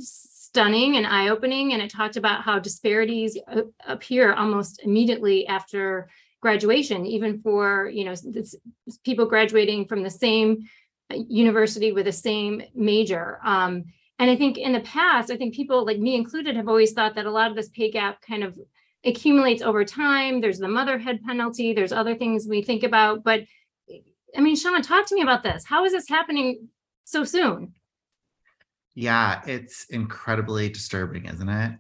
stunning 0.54 0.98
and 0.98 1.08
eye 1.08 1.30
opening. 1.30 1.74
And 1.74 1.82
it 1.82 1.90
talked 1.90 2.18
about 2.18 2.44
how 2.44 2.60
disparities 2.60 3.38
uh, 3.48 3.62
appear 3.88 4.34
almost 4.34 4.82
immediately 4.84 5.48
after 5.48 6.10
graduation, 6.42 7.06
even 7.06 7.42
for, 7.42 7.88
you 7.88 8.04
know, 8.04 8.16
this, 8.16 8.56
people 9.06 9.26
graduating 9.26 9.86
from 9.86 10.04
the 10.04 10.10
same 10.10 10.68
uh, 11.10 11.16
university 11.30 11.94
with 11.94 12.06
the 12.06 12.12
same 12.12 12.62
major. 12.76 13.40
Um, 13.46 13.86
and 14.20 14.30
I 14.30 14.36
think 14.36 14.58
in 14.58 14.74
the 14.74 14.82
past, 14.82 15.32
I 15.32 15.38
think 15.38 15.56
people 15.56 15.86
like 15.86 16.00
me 16.00 16.16
included 16.16 16.58
have 16.58 16.68
always 16.68 16.92
thought 16.92 17.16
that 17.16 17.26
a 17.26 17.32
lot 17.32 17.50
of 17.50 17.56
this 17.56 17.70
pay 17.70 17.90
gap 17.90 18.22
kind 18.22 18.44
of 18.44 18.60
accumulates 19.06 19.62
over 19.62 19.86
time. 19.86 20.42
There's 20.42 20.60
the 20.60 20.68
motherhood 20.68 21.22
penalty, 21.26 21.74
there's 21.74 21.94
other 21.94 22.16
things 22.16 22.46
we 22.48 22.62
think 22.62 22.84
about. 22.84 23.24
But 23.24 23.46
I 24.36 24.42
mean, 24.42 24.56
Sean, 24.56 24.82
talk 24.82 25.08
to 25.08 25.16
me 25.16 25.22
about 25.22 25.44
this. 25.44 25.64
How 25.66 25.86
is 25.86 25.94
this 25.94 26.10
happening 26.10 26.68
so 27.06 27.24
soon? 27.24 27.74
Yeah, 28.96 29.42
it's 29.46 29.86
incredibly 29.90 30.70
disturbing, 30.70 31.26
isn't 31.26 31.50
it? 31.50 31.78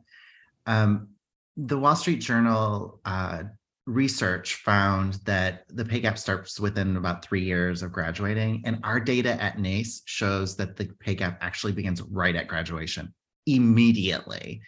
Um, 0.66 1.10
the 1.58 1.78
Wall 1.78 1.96
Street 1.96 2.20
Journal 2.20 3.00
uh, 3.04 3.44
research 3.86 4.56
found 4.56 5.16
that 5.26 5.66
the 5.70 5.84
pay 5.84 6.00
gap 6.00 6.18
starts 6.18 6.60
within 6.60 6.96
about 6.96 7.26
three 7.26 7.44
years 7.44 7.82
of 7.82 7.92
graduating. 7.92 8.62
And 8.66 8.80
our 8.84 9.00
data 9.00 9.42
at 9.42 9.60
NACE 9.60 10.04
shows 10.06 10.56
that 10.58 10.76
the 10.76 10.86
pay 11.00 11.16
gap 11.16 11.38
actually 11.42 11.74
begins 11.74 12.02
right 12.02 12.36
at 12.36 12.48
graduation, 12.48 13.14
immediately. 13.46 14.62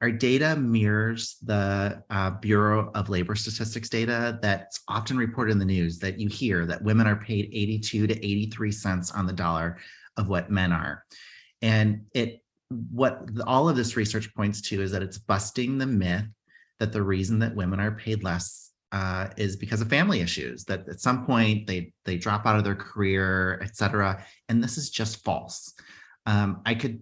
Our 0.00 0.12
data 0.12 0.54
mirrors 0.54 1.38
the 1.42 2.04
uh, 2.08 2.30
Bureau 2.30 2.92
of 2.94 3.08
Labor 3.08 3.34
Statistics 3.34 3.88
data 3.88 4.38
that's 4.40 4.80
often 4.86 5.16
reported 5.16 5.50
in 5.50 5.58
the 5.58 5.64
news 5.64 5.98
that 5.98 6.20
you 6.20 6.28
hear 6.28 6.66
that 6.66 6.82
women 6.82 7.08
are 7.08 7.16
paid 7.16 7.50
82 7.52 8.06
to 8.06 8.14
83 8.24 8.70
cents 8.70 9.10
on 9.10 9.26
the 9.26 9.32
dollar 9.32 9.78
of 10.16 10.28
what 10.28 10.52
men 10.52 10.72
are. 10.72 11.04
And 11.62 12.06
it 12.14 12.42
what 12.68 13.22
all 13.46 13.68
of 13.68 13.76
this 13.76 13.96
research 13.96 14.32
points 14.34 14.60
to 14.60 14.82
is 14.82 14.90
that 14.92 15.02
it's 15.02 15.18
busting 15.18 15.78
the 15.78 15.86
myth 15.86 16.26
that 16.78 16.92
the 16.92 17.02
reason 17.02 17.38
that 17.38 17.54
women 17.54 17.80
are 17.80 17.92
paid 17.92 18.22
less 18.22 18.72
uh, 18.92 19.28
is 19.36 19.56
because 19.56 19.80
of 19.80 19.88
family 19.88 20.20
issues 20.20 20.64
that 20.64 20.88
at 20.88 21.00
some 21.00 21.26
point 21.26 21.66
they 21.66 21.92
they 22.04 22.16
drop 22.16 22.46
out 22.46 22.56
of 22.56 22.64
their 22.64 22.74
career 22.74 23.60
et 23.62 23.76
cetera 23.76 24.22
and 24.48 24.62
this 24.62 24.78
is 24.78 24.90
just 24.90 25.24
false. 25.24 25.74
Um, 26.26 26.60
i 26.66 26.74
could 26.74 27.00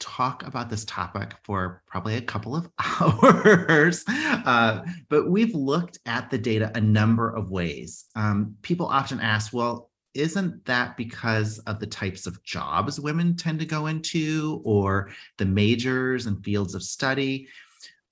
talk 0.00 0.46
about 0.46 0.68
this 0.68 0.84
topic 0.84 1.34
for 1.44 1.82
probably 1.86 2.16
a 2.16 2.20
couple 2.20 2.56
of 2.56 2.68
hours 3.00 4.04
uh, 4.08 4.82
but 5.08 5.30
we've 5.30 5.54
looked 5.54 5.98
at 6.04 6.30
the 6.30 6.38
data 6.38 6.70
a 6.74 6.80
number 6.80 7.30
of 7.30 7.50
ways. 7.50 8.06
Um, 8.16 8.56
people 8.62 8.86
often 8.86 9.20
ask 9.20 9.52
well 9.52 9.90
isn't 10.14 10.64
that 10.64 10.96
because 10.96 11.58
of 11.60 11.80
the 11.80 11.86
types 11.86 12.26
of 12.26 12.42
jobs 12.44 13.00
women 13.00 13.36
tend 13.36 13.58
to 13.58 13.66
go 13.66 13.86
into 13.86 14.62
or 14.64 15.10
the 15.38 15.44
majors 15.44 16.26
and 16.26 16.44
fields 16.44 16.74
of 16.74 16.82
study? 16.82 17.48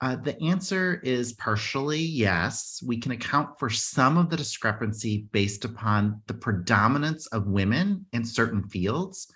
Uh, 0.00 0.16
the 0.16 0.40
answer 0.42 1.00
is 1.04 1.32
partially 1.34 2.00
yes. 2.00 2.82
We 2.84 2.98
can 2.98 3.12
account 3.12 3.58
for 3.60 3.70
some 3.70 4.18
of 4.18 4.30
the 4.30 4.36
discrepancy 4.36 5.28
based 5.30 5.64
upon 5.64 6.20
the 6.26 6.34
predominance 6.34 7.28
of 7.28 7.46
women 7.46 8.06
in 8.12 8.24
certain 8.24 8.68
fields, 8.68 9.32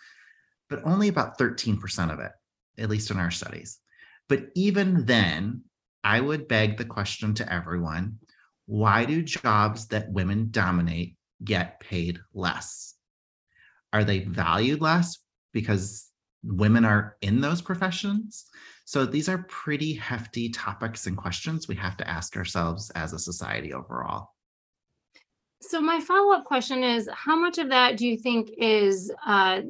but 0.69 0.85
only 0.85 1.07
about 1.07 1.39
13% 1.39 2.13
of 2.13 2.19
it, 2.19 2.33
at 2.79 2.91
least 2.91 3.13
in 3.13 3.19
our 3.19 3.31
studies. 3.31 3.79
But 4.29 4.49
even 4.57 5.07
then, 5.07 5.63
I 6.03 6.21
would 6.21 6.49
beg 6.49 6.77
the 6.77 6.85
question 6.85 7.33
to 7.35 7.53
everyone 7.53 8.19
why 8.67 9.05
do 9.05 9.23
jobs 9.23 9.87
that 9.89 10.11
women 10.11 10.49
dominate 10.51 11.16
get 11.45 11.81
paid 11.81 12.19
less? 12.35 12.95
Are 13.93 14.05
they 14.05 14.21
valued 14.21 14.81
less 14.81 15.19
because 15.53 16.11
women 16.43 16.85
are 16.85 17.17
in 17.23 17.41
those 17.41 17.63
professions? 17.63 18.47
So 18.85 19.05
these 19.05 19.29
are 19.29 19.47
pretty 19.49 19.95
hefty 19.95 20.49
topics 20.51 21.07
and 21.07 21.17
questions 21.17 21.67
we 21.67 21.75
have 21.77 21.97
to 21.97 22.09
ask 22.09 22.37
ourselves 22.37 22.91
as 22.91 23.13
a 23.13 23.19
society 23.19 23.73
overall. 23.73 24.31
So 25.63 25.81
my 25.81 26.01
follow-up 26.01 26.45
question 26.45 26.85
is, 26.85 27.09
how 27.13 27.35
much 27.35 27.59
of 27.59 27.71
that 27.71 27.97
do 27.97 28.07
you 28.07 28.17
think 28.17 28.51
is 28.59 29.11
uh, 29.27 29.63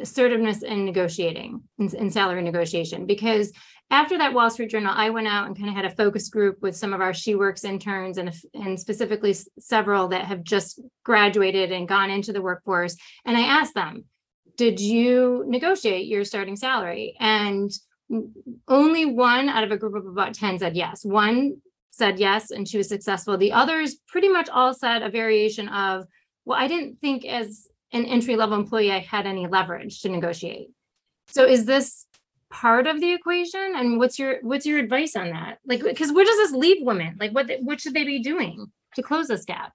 assertiveness 0.00 0.62
in 0.62 0.84
negotiating, 0.84 1.62
in, 1.78 1.94
in 1.96 2.10
salary 2.10 2.42
negotiation? 2.42 3.06
Because 3.06 3.52
after 3.90 4.16
that 4.18 4.32
Wall 4.32 4.50
Street 4.50 4.70
Journal, 4.70 4.92
I 4.94 5.10
went 5.10 5.28
out 5.28 5.46
and 5.46 5.56
kind 5.56 5.68
of 5.68 5.76
had 5.76 5.84
a 5.84 5.90
focus 5.94 6.28
group 6.28 6.62
with 6.62 6.76
some 6.76 6.92
of 6.92 7.00
our 7.00 7.12
She 7.12 7.34
Works 7.34 7.64
interns 7.64 8.18
and, 8.18 8.32
and 8.54 8.80
specifically 8.80 9.36
several 9.58 10.08
that 10.08 10.24
have 10.24 10.42
just 10.42 10.80
graduated 11.04 11.70
and 11.70 11.86
gone 11.86 12.10
into 12.10 12.32
the 12.32 12.42
workforce. 12.42 12.96
And 13.24 13.36
I 13.36 13.42
asked 13.42 13.74
them, 13.74 14.04
did 14.56 14.80
you 14.80 15.44
negotiate 15.46 16.06
your 16.06 16.24
starting 16.24 16.56
salary? 16.56 17.16
And 17.20 17.70
only 18.68 19.04
one 19.04 19.48
out 19.48 19.64
of 19.64 19.70
a 19.70 19.76
group 19.76 19.94
of 19.94 20.06
about 20.06 20.34
10 20.34 20.58
said 20.58 20.76
yes. 20.76 21.04
One 21.04 21.56
said 21.90 22.18
yes, 22.18 22.50
and 22.50 22.66
she 22.66 22.76
was 22.76 22.88
successful. 22.88 23.36
The 23.36 23.52
others 23.52 23.96
pretty 24.08 24.28
much 24.28 24.48
all 24.48 24.74
said 24.74 25.02
a 25.02 25.10
variation 25.10 25.68
of, 25.68 26.04
well, 26.44 26.58
I 26.58 26.66
didn't 26.68 27.00
think 27.00 27.24
as 27.24 27.68
an 27.94 28.04
entry 28.04 28.36
level 28.36 28.58
employee 28.58 28.92
I 28.92 28.98
had 28.98 29.26
any 29.26 29.46
leverage 29.46 30.02
to 30.02 30.08
negotiate. 30.08 30.68
So 31.28 31.46
is 31.46 31.64
this 31.64 32.06
part 32.50 32.86
of 32.86 33.00
the 33.00 33.12
equation? 33.12 33.72
And 33.74 33.98
what's 33.98 34.18
your 34.18 34.38
what's 34.42 34.66
your 34.66 34.78
advice 34.78 35.16
on 35.16 35.30
that? 35.30 35.58
Like 35.64 35.82
because 35.82 36.12
where 36.12 36.24
does 36.24 36.36
this 36.36 36.52
leave 36.52 36.84
women? 36.84 37.16
Like 37.18 37.32
what 37.32 37.50
what 37.60 37.80
should 37.80 37.94
they 37.94 38.04
be 38.04 38.18
doing 38.18 38.70
to 38.96 39.02
close 39.02 39.28
this 39.28 39.44
gap? 39.44 39.72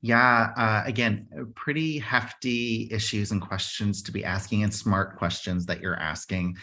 Yeah 0.00 0.52
uh, 0.56 0.82
again 0.86 1.28
pretty 1.54 1.98
hefty 1.98 2.88
issues 2.90 3.32
and 3.32 3.42
questions 3.42 4.02
to 4.04 4.12
be 4.12 4.24
asking 4.24 4.62
and 4.62 4.72
smart 4.72 5.18
questions 5.18 5.66
that 5.66 5.80
you're 5.80 6.00
asking. 6.00 6.56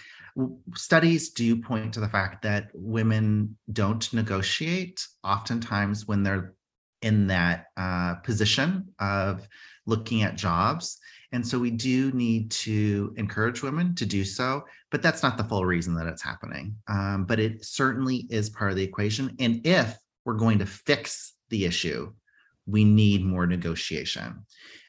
Studies 0.76 1.32
do 1.32 1.62
point 1.62 1.94
to 1.94 2.00
the 2.00 2.10
fact 2.10 2.44
that 2.44 2.70
women 2.74 3.58
don't 3.74 4.12
negotiate 4.14 5.06
oftentimes 5.24 6.08
when 6.08 6.24
they're 6.24 6.54
in 7.02 7.28
that 7.28 7.66
uh, 7.78 8.16
position 8.16 8.94
of 9.00 9.48
looking 9.86 10.24
at 10.24 10.36
jobs 10.36 11.00
and 11.32 11.46
so 11.46 11.60
we 11.60 11.72
do 11.72 12.12
need 12.12 12.52
to 12.52 13.14
encourage 13.18 13.62
women 13.62 13.96
to 13.96 14.06
do 14.06 14.24
so, 14.24 14.64
but 14.92 15.02
that's 15.02 15.24
not 15.24 15.38
the 15.38 15.44
full 15.44 15.66
reason 15.66 15.94
that 15.96 16.08
it's 16.08 16.22
happening. 16.22 16.76
Um, 16.88 17.26
but 17.26 17.40
it 17.40 17.66
certainly 17.66 18.28
is 18.30 18.50
part 18.50 18.72
of 18.72 18.78
the 18.78 18.84
equation. 18.84 19.36
And 19.40 19.66
if 19.66 19.98
we're 20.26 20.36
going 20.36 20.60
to 20.60 20.66
fix 20.66 21.34
the 21.50 21.66
issue, 21.66 22.14
we 22.66 22.86
need 22.86 23.26
more 23.26 23.46
negotiation. 23.46 24.46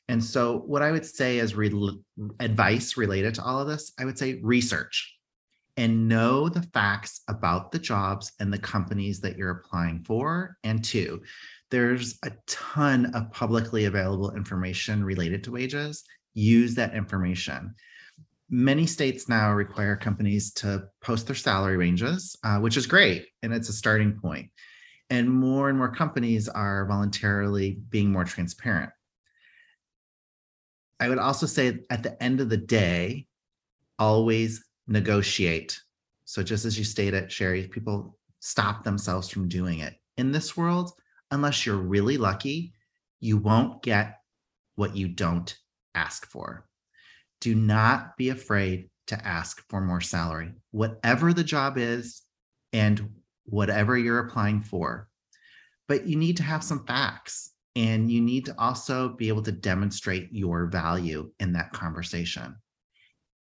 And 0.08 0.22
so, 0.22 0.58
what 0.60 0.82
I 0.82 0.90
would 0.90 1.04
say 1.04 1.38
as 1.38 1.54
re- 1.54 2.00
advice 2.40 2.96
related 2.96 3.34
to 3.34 3.42
all 3.42 3.60
of 3.60 3.68
this, 3.68 3.92
I 3.98 4.04
would 4.04 4.18
say 4.18 4.40
research 4.42 5.17
and 5.78 6.08
know 6.08 6.48
the 6.48 6.62
facts 6.74 7.20
about 7.28 7.70
the 7.70 7.78
jobs 7.78 8.32
and 8.40 8.52
the 8.52 8.58
companies 8.58 9.20
that 9.20 9.38
you're 9.38 9.62
applying 9.62 10.02
for. 10.02 10.56
And 10.64 10.84
two, 10.84 11.22
there's 11.70 12.18
a 12.24 12.32
ton 12.48 13.14
of 13.14 13.30
publicly 13.30 13.84
available 13.84 14.34
information 14.34 15.04
related 15.04 15.44
to 15.44 15.52
wages 15.52 16.02
use 16.34 16.74
that 16.74 16.94
information. 16.94 17.74
Many 18.50 18.86
states 18.86 19.28
now 19.28 19.52
require 19.52 19.94
companies 19.96 20.52
to 20.54 20.88
post 21.00 21.26
their 21.26 21.36
salary 21.36 21.76
ranges, 21.76 22.36
uh, 22.42 22.58
which 22.58 22.76
is 22.76 22.86
great, 22.86 23.26
and 23.44 23.52
it's 23.52 23.68
a 23.68 23.72
starting 23.72 24.18
point. 24.20 24.50
And 25.10 25.30
more 25.30 25.68
and 25.68 25.78
more 25.78 25.94
companies 25.94 26.48
are 26.48 26.86
voluntarily 26.86 27.78
being 27.88 28.10
more 28.10 28.24
transparent. 28.24 28.90
I 30.98 31.08
would 31.08 31.18
also 31.18 31.46
say 31.46 31.80
at 31.88 32.02
the 32.02 32.20
end 32.20 32.40
of 32.40 32.48
the 32.48 32.56
day, 32.56 33.26
always 33.98 34.64
negotiate. 34.88 35.80
So, 36.24 36.42
just 36.42 36.64
as 36.64 36.78
you 36.78 36.84
stated, 36.84 37.30
Sherry, 37.30 37.68
people 37.68 38.18
stop 38.40 38.84
themselves 38.84 39.28
from 39.28 39.48
doing 39.48 39.80
it. 39.80 39.94
In 40.16 40.32
this 40.32 40.56
world, 40.56 40.92
unless 41.30 41.64
you're 41.64 41.76
really 41.76 42.16
lucky, 42.16 42.72
you 43.20 43.36
won't 43.36 43.82
get 43.82 44.20
what 44.76 44.96
you 44.96 45.08
don't 45.08 45.56
ask 45.94 46.26
for. 46.26 46.66
Do 47.40 47.54
not 47.54 48.16
be 48.16 48.30
afraid 48.30 48.90
to 49.08 49.26
ask 49.26 49.62
for 49.68 49.80
more 49.80 50.00
salary, 50.00 50.52
whatever 50.70 51.32
the 51.32 51.44
job 51.44 51.78
is 51.78 52.22
and 52.72 53.10
whatever 53.44 53.96
you're 53.96 54.20
applying 54.20 54.60
for. 54.60 55.08
But 55.86 56.06
you 56.06 56.16
need 56.16 56.36
to 56.38 56.42
have 56.42 56.62
some 56.62 56.84
facts 56.84 57.52
and 57.74 58.10
you 58.10 58.20
need 58.20 58.44
to 58.46 58.54
also 58.58 59.10
be 59.10 59.28
able 59.28 59.42
to 59.42 59.52
demonstrate 59.52 60.28
your 60.32 60.66
value 60.66 61.30
in 61.40 61.52
that 61.54 61.72
conversation 61.72 62.56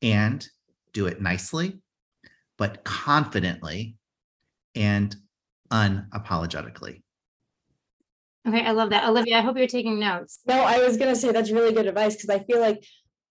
and 0.04 0.46
do 0.94 1.06
it 1.06 1.20
nicely, 1.20 1.78
but 2.56 2.82
confidently 2.84 3.96
and 4.74 5.14
unapologetically. 5.70 7.02
Okay, 8.46 8.64
I 8.64 8.70
love 8.72 8.90
that. 8.90 9.08
Olivia, 9.08 9.38
I 9.38 9.40
hope 9.40 9.58
you're 9.58 9.66
taking 9.66 9.98
notes. 9.98 10.40
No, 10.46 10.62
I 10.62 10.78
was 10.78 10.96
gonna 10.96 11.16
say 11.16 11.32
that's 11.32 11.50
really 11.50 11.74
good 11.74 11.86
advice 11.86 12.14
because 12.14 12.30
I 12.30 12.38
feel 12.44 12.60
like, 12.60 12.82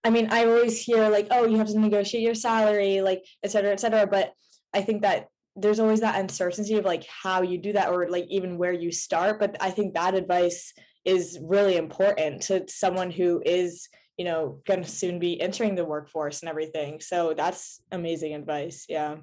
I 0.05 0.11
mean, 0.11 0.29
I 0.31 0.45
always 0.45 0.81
hear 0.81 1.09
like, 1.09 1.29
oh, 1.31 1.47
you 1.47 1.59
have 1.59 1.69
to 1.69 1.79
negotiate 1.79 2.23
your 2.23 2.35
salary, 2.35 3.01
like, 3.01 3.23
et 3.43 3.51
cetera, 3.51 3.73
et 3.73 3.81
cetera. 3.81 4.07
But 4.07 4.33
I 4.73 4.83
think 4.83 5.03
that 5.03 5.29
there's 5.57 5.81
always 5.81 6.01
that 6.01 6.21
uncertainty 6.21 6.75
of 6.77 6.85
like 6.85 7.05
how 7.07 7.43
you 7.43 7.59
do 7.59 7.73
that 7.73 7.91
or 7.91 8.09
like 8.09 8.27
even 8.29 8.59
where 8.59 8.73
you 8.73 8.93
start. 8.93 9.41
But 9.41 9.57
I 9.61 9.71
think 9.71 9.95
that 9.95 10.15
advice 10.15 10.73
is 11.05 11.39
really 11.43 11.77
important 11.77 12.43
to 12.43 12.65
someone 12.69 13.11
who 13.11 13.43
is 13.45 13.89
you 14.19 14.25
know, 14.25 14.61
going 14.67 14.83
to 14.83 14.89
soon 14.89 15.19
be 15.19 15.41
entering 15.41 15.75
the 15.75 15.85
workforce 15.85 16.43
and 16.43 16.49
everything. 16.49 17.01
So 17.01 17.35
that's 17.35 17.81
amazing 17.93 18.35
advice. 18.35 18.85
Yeah. 18.89 19.17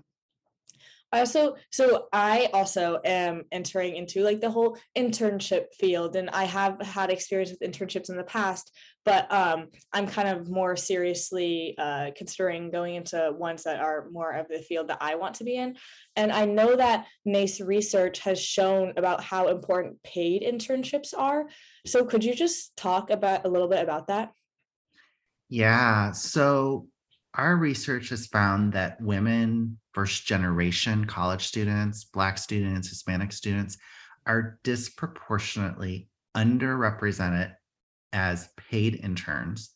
I 1.12 1.20
also, 1.20 1.56
so 1.72 2.08
I 2.12 2.50
also 2.52 3.00
am 3.06 3.44
entering 3.52 3.96
into 3.96 4.22
like 4.22 4.42
the 4.42 4.50
whole 4.50 4.78
internship 4.98 5.68
field, 5.80 6.16
and 6.16 6.30
I 6.32 6.44
have 6.44 6.82
had 6.82 7.10
experience 7.10 7.52
with 7.52 7.62
internships 7.62 8.10
in 8.10 8.18
the 8.18 8.24
past, 8.24 8.76
but 9.06 9.32
um, 9.32 9.68
I'm 9.94 10.08
kind 10.08 10.28
of 10.28 10.50
more 10.50 10.76
seriously 10.76 11.76
uh, 11.78 12.10
considering 12.18 12.70
going 12.70 12.96
into 12.96 13.32
ones 13.38 13.64
that 13.64 13.80
are 13.80 14.10
more 14.12 14.32
of 14.32 14.48
the 14.50 14.60
field 14.60 14.90
that 14.90 14.98
I 15.00 15.16
want 15.16 15.36
to 15.36 15.46
be 15.46 15.56
in. 15.56 15.78
And 16.18 16.34
I 16.34 16.46
know 16.46 16.76
that 16.76 17.06
NACE 17.24 17.62
research 17.62 18.20
has 18.20 18.42
shown 18.42 18.94
about 18.98 19.24
how 19.24 19.48
important 19.48 20.02
paid 20.04 20.42
internships 20.42 21.14
are. 21.18 21.46
So 21.86 22.04
could 22.04 22.26
you 22.26 22.34
just 22.34 22.76
talk 22.76 23.10
about 23.10 23.46
a 23.46 23.50
little 23.50 23.70
bit 23.70 23.84
about 23.84 24.08
that? 24.08 24.34
Yeah. 25.56 26.12
So 26.12 26.90
our 27.34 27.56
research 27.56 28.10
has 28.10 28.28
found 28.28 28.74
that 28.74 29.00
women, 29.00 29.78
first 29.94 30.26
generation 30.26 31.06
college 31.06 31.48
students, 31.48 32.04
Black 32.04 32.38
students, 32.38 32.90
Hispanic 32.90 33.32
students 33.32 33.78
are 34.28 34.60
disproportionately 34.66 36.10
underrepresented 36.36 37.54
as 38.12 38.50
paid 38.70 39.00
interns 39.02 39.72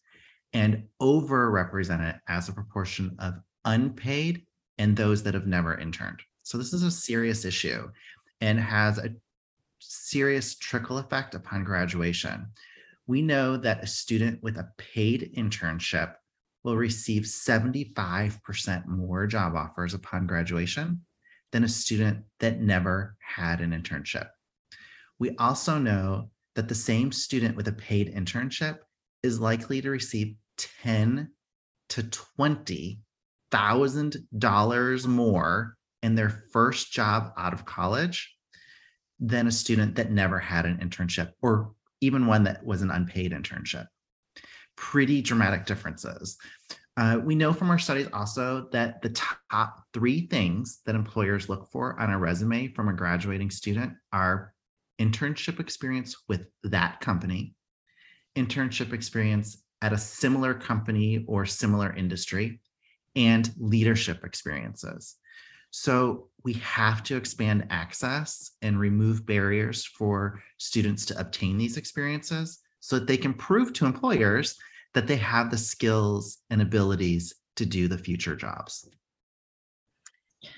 and 0.51 0.83
overrepresented 1.01 2.19
as 2.27 2.49
a 2.49 2.53
proportion 2.53 3.15
of 3.19 3.35
unpaid 3.63 4.45
and 4.79 4.97
those 4.97 5.23
that 5.23 5.33
have 5.33 5.47
never 5.47 5.77
interned. 5.77 6.19
So 6.43 6.57
this 6.57 6.73
is 6.73 6.83
a 6.83 6.91
serious 6.91 7.45
issue 7.45 7.89
and 8.41 8.59
has 8.59 8.97
a 8.97 9.11
serious 9.79 10.57
trickle 10.57 10.97
effect 10.97 11.35
upon 11.35 11.63
graduation. 11.63 12.47
We 13.09 13.23
know 13.23 13.57
that 13.57 13.83
a 13.83 13.87
student 13.87 14.43
with 14.43 14.57
a 14.57 14.69
paid 14.77 15.33
internship 15.35 16.13
will 16.63 16.77
receive 16.77 17.23
75% 17.23 18.85
more 18.85 19.25
job 19.25 19.55
offers 19.55 19.95
upon 19.95 20.27
graduation 20.27 21.01
than 21.51 21.63
a 21.63 21.67
student 21.67 22.19
that 22.39 22.61
never 22.61 23.17
had 23.19 23.61
an 23.61 23.71
internship. 23.71 24.27
We 25.17 25.35
also 25.37 25.79
know 25.79 26.29
that 26.53 26.67
the 26.67 26.75
same 26.75 27.11
student 27.11 27.55
with 27.55 27.67
a 27.67 27.71
paid 27.71 28.13
internship 28.13 28.77
is 29.23 29.39
likely 29.39 29.81
to 29.81 29.89
receive 29.89 30.35
10 30.83 31.31
to 31.89 32.03
20 32.03 32.99
thousand 33.49 34.17
dollars 34.37 35.07
more 35.07 35.77
in 36.03 36.13
their 36.13 36.29
first 36.29 36.91
job 36.91 37.33
out 37.39 37.53
of 37.53 37.65
college 37.65 38.35
than 39.19 39.47
a 39.47 39.51
student 39.51 39.95
that 39.95 40.11
never 40.11 40.37
had 40.37 40.67
an 40.67 40.77
internship 40.77 41.31
or 41.41 41.73
even 42.01 42.27
one 42.27 42.43
that 42.43 42.65
was 42.65 42.81
an 42.81 42.91
unpaid 42.91 43.31
internship 43.31 43.87
pretty 44.79 45.21
dramatic 45.21 45.65
differences. 45.65 46.37
Uh, 46.95 47.19
we 47.21 47.35
know 47.35 47.51
from 47.51 47.69
our 47.69 47.77
studies 47.77 48.07
also 48.13 48.67
that 48.71 49.01
the 49.01 49.09
top 49.09 49.83
three 49.93 50.25
things 50.27 50.79
that 50.85 50.95
employers 50.95 51.49
look 51.49 51.69
for 51.69 51.99
on 51.99 52.09
a 52.11 52.17
resume 52.17 52.67
from 52.69 52.87
a 52.87 52.93
graduating 52.93 53.51
student 53.51 53.93
are 54.13 54.53
internship 54.99 55.59
experience 55.59 56.15
with 56.29 56.45
that 56.63 57.01
company, 57.01 57.55
internship 58.37 58.93
experience 58.93 59.63
at 59.81 59.93
a 59.93 59.97
similar 59.97 60.53
company 60.53 61.25
or 61.27 61.45
similar 61.45 61.93
industry, 61.93 62.61
and 63.15 63.51
leadership 63.57 64.23
experiences. 64.23 65.15
So 65.71 66.29
we 66.43 66.53
have 66.53 67.03
to 67.03 67.15
expand 67.15 67.67
access 67.69 68.51
and 68.61 68.79
remove 68.79 69.25
barriers 69.25 69.85
for 69.85 70.41
students 70.57 71.05
to 71.07 71.19
obtain 71.19 71.57
these 71.57 71.77
experiences 71.77 72.59
so 72.79 72.97
that 72.97 73.07
they 73.07 73.17
can 73.17 73.33
prove 73.33 73.73
to 73.73 73.85
employers 73.85 74.57
that 74.93 75.05
they 75.05 75.17
have 75.17 75.51
the 75.51 75.57
skills 75.57 76.39
and 76.49 76.61
abilities 76.61 77.35
to 77.57 77.65
do 77.65 77.87
the 77.87 77.97
future 77.97 78.35
jobs. 78.35 78.89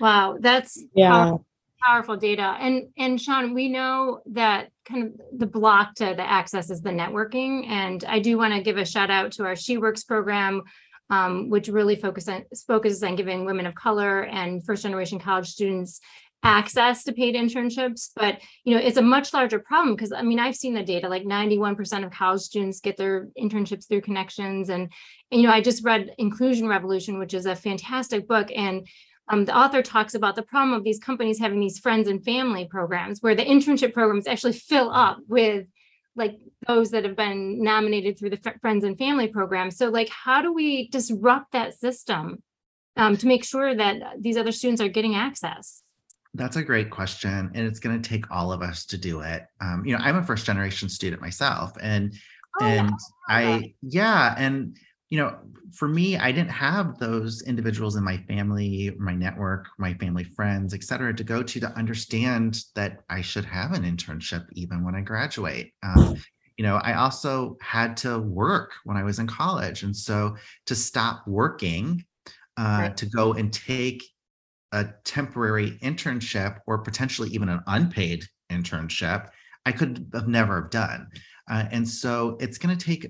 Wow, 0.00 0.36
that's 0.40 0.82
Yeah. 0.94 1.10
powerful, 1.10 1.46
powerful 1.84 2.16
data. 2.16 2.56
And 2.60 2.88
and 2.96 3.20
Sean, 3.20 3.54
we 3.54 3.68
know 3.68 4.20
that 4.26 4.70
kind 4.84 5.08
of 5.08 5.38
the 5.38 5.46
block 5.46 5.94
to 5.96 6.14
the 6.16 6.28
access 6.28 6.70
is 6.70 6.80
the 6.80 6.90
networking. 6.90 7.66
And 7.66 8.04
I 8.04 8.20
do 8.20 8.38
want 8.38 8.54
to 8.54 8.62
give 8.62 8.78
a 8.78 8.86
shout 8.86 9.10
out 9.10 9.32
to 9.32 9.44
our 9.44 9.56
She 9.56 9.78
Works 9.78 10.04
program, 10.04 10.62
um, 11.10 11.50
which 11.50 11.68
really 11.68 11.96
focus 11.96 12.28
on, 12.28 12.44
focuses 12.66 13.02
on 13.02 13.16
giving 13.16 13.44
women 13.44 13.66
of 13.66 13.74
color 13.74 14.22
and 14.22 14.64
first 14.64 14.82
generation 14.82 15.18
college 15.18 15.48
students 15.48 16.00
access 16.42 17.04
to 17.04 17.12
paid 17.12 17.34
internships. 17.34 18.10
But 18.16 18.40
you 18.64 18.74
know 18.74 18.80
it's 18.80 18.96
a 18.96 19.02
much 19.02 19.32
larger 19.32 19.58
problem 19.58 19.94
because 19.94 20.12
i 20.12 20.22
mean 20.22 20.40
i've 20.40 20.56
seen 20.56 20.74
the 20.74 20.82
data 20.82 21.08
like 21.08 21.24
91% 21.24 22.04
of 22.04 22.10
college 22.10 22.40
students 22.40 22.80
get 22.80 22.96
their 22.96 23.28
internships 23.38 23.88
through 23.88 24.00
connections. 24.00 24.68
And, 24.68 24.92
and 25.30 25.40
you 25.40 25.46
know 25.46 25.52
i 25.52 25.60
just 25.60 25.84
read 25.84 26.10
inclusion 26.18 26.66
revolution 26.66 27.18
which 27.18 27.34
is 27.34 27.46
a 27.46 27.56
fantastic 27.56 28.26
book. 28.26 28.50
And 28.54 28.86
um, 29.28 29.44
the 29.44 29.56
author 29.56 29.82
talks 29.82 30.14
about 30.14 30.34
the 30.34 30.42
problem 30.42 30.74
of 30.74 30.84
these 30.84 30.98
companies 30.98 31.38
having 31.38 31.60
these 31.60 31.78
friends 31.78 32.08
and 32.08 32.24
family 32.24 32.66
programs 32.66 33.22
where 33.22 33.34
the 33.34 33.44
internship 33.44 33.92
programs 33.92 34.26
actually 34.26 34.52
fill 34.52 34.90
up 34.90 35.18
with 35.28 35.66
like 36.14 36.38
those 36.66 36.90
that 36.90 37.04
have 37.04 37.16
been 37.16 37.62
nominated 37.62 38.18
through 38.18 38.30
the 38.30 38.54
friends 38.60 38.84
and 38.84 38.98
family 38.98 39.28
program 39.28 39.70
so 39.70 39.88
like 39.88 40.08
how 40.08 40.42
do 40.42 40.52
we 40.52 40.88
disrupt 40.88 41.52
that 41.52 41.74
system 41.74 42.42
um, 42.96 43.16
to 43.16 43.26
make 43.26 43.44
sure 43.44 43.74
that 43.74 43.96
these 44.20 44.36
other 44.36 44.52
students 44.52 44.82
are 44.82 44.88
getting 44.88 45.14
access 45.14 45.82
that's 46.34 46.56
a 46.56 46.62
great 46.62 46.90
question, 46.90 47.50
and 47.54 47.66
it's 47.66 47.78
going 47.78 48.00
to 48.00 48.08
take 48.08 48.30
all 48.30 48.52
of 48.52 48.62
us 48.62 48.86
to 48.86 48.96
do 48.96 49.20
it. 49.20 49.44
Um, 49.60 49.84
you 49.84 49.96
know, 49.96 50.02
I'm 50.02 50.16
a 50.16 50.22
first 50.22 50.46
generation 50.46 50.88
student 50.88 51.20
myself, 51.20 51.72
and 51.80 52.14
oh, 52.60 52.64
and 52.64 52.88
yeah. 52.88 52.94
I 53.28 53.74
yeah, 53.82 54.34
and 54.38 54.76
you 55.12 55.18
know, 55.18 55.36
for 55.74 55.88
me, 55.88 56.16
I 56.16 56.32
didn't 56.32 56.52
have 56.52 56.98
those 56.98 57.42
individuals 57.42 57.96
in 57.96 58.02
my 58.02 58.16
family, 58.16 58.96
my 58.98 59.12
network, 59.12 59.68
my 59.78 59.92
family 59.92 60.24
friends, 60.24 60.72
et 60.72 60.82
cetera, 60.82 61.12
to 61.12 61.22
go 61.22 61.42
to 61.42 61.60
to 61.60 61.68
understand 61.72 62.64
that 62.76 63.00
I 63.10 63.20
should 63.20 63.44
have 63.44 63.72
an 63.72 63.82
internship 63.82 64.46
even 64.52 64.82
when 64.82 64.94
I 64.94 65.02
graduate. 65.02 65.74
Um, 65.82 66.16
you 66.56 66.64
know, 66.64 66.76
I 66.76 66.94
also 66.94 67.58
had 67.60 67.94
to 67.98 68.20
work 68.20 68.72
when 68.84 68.96
I 68.96 69.02
was 69.02 69.18
in 69.18 69.26
college, 69.26 69.82
and 69.82 69.94
so 69.94 70.34
to 70.64 70.74
stop 70.74 71.28
working 71.28 72.02
uh, 72.56 72.78
right. 72.80 72.96
to 72.96 73.04
go 73.04 73.34
and 73.34 73.52
take 73.52 74.02
a 74.72 74.86
temporary 75.04 75.72
internship 75.82 76.60
or 76.66 76.78
potentially 76.78 77.28
even 77.32 77.50
an 77.50 77.60
unpaid 77.66 78.24
internship, 78.50 79.28
I 79.66 79.72
could 79.72 80.10
have 80.14 80.26
never 80.26 80.62
have 80.62 80.70
done. 80.70 81.08
Uh, 81.50 81.66
and 81.70 81.86
so 81.86 82.38
it's 82.40 82.56
going 82.56 82.74
to 82.74 82.82
take 82.82 83.06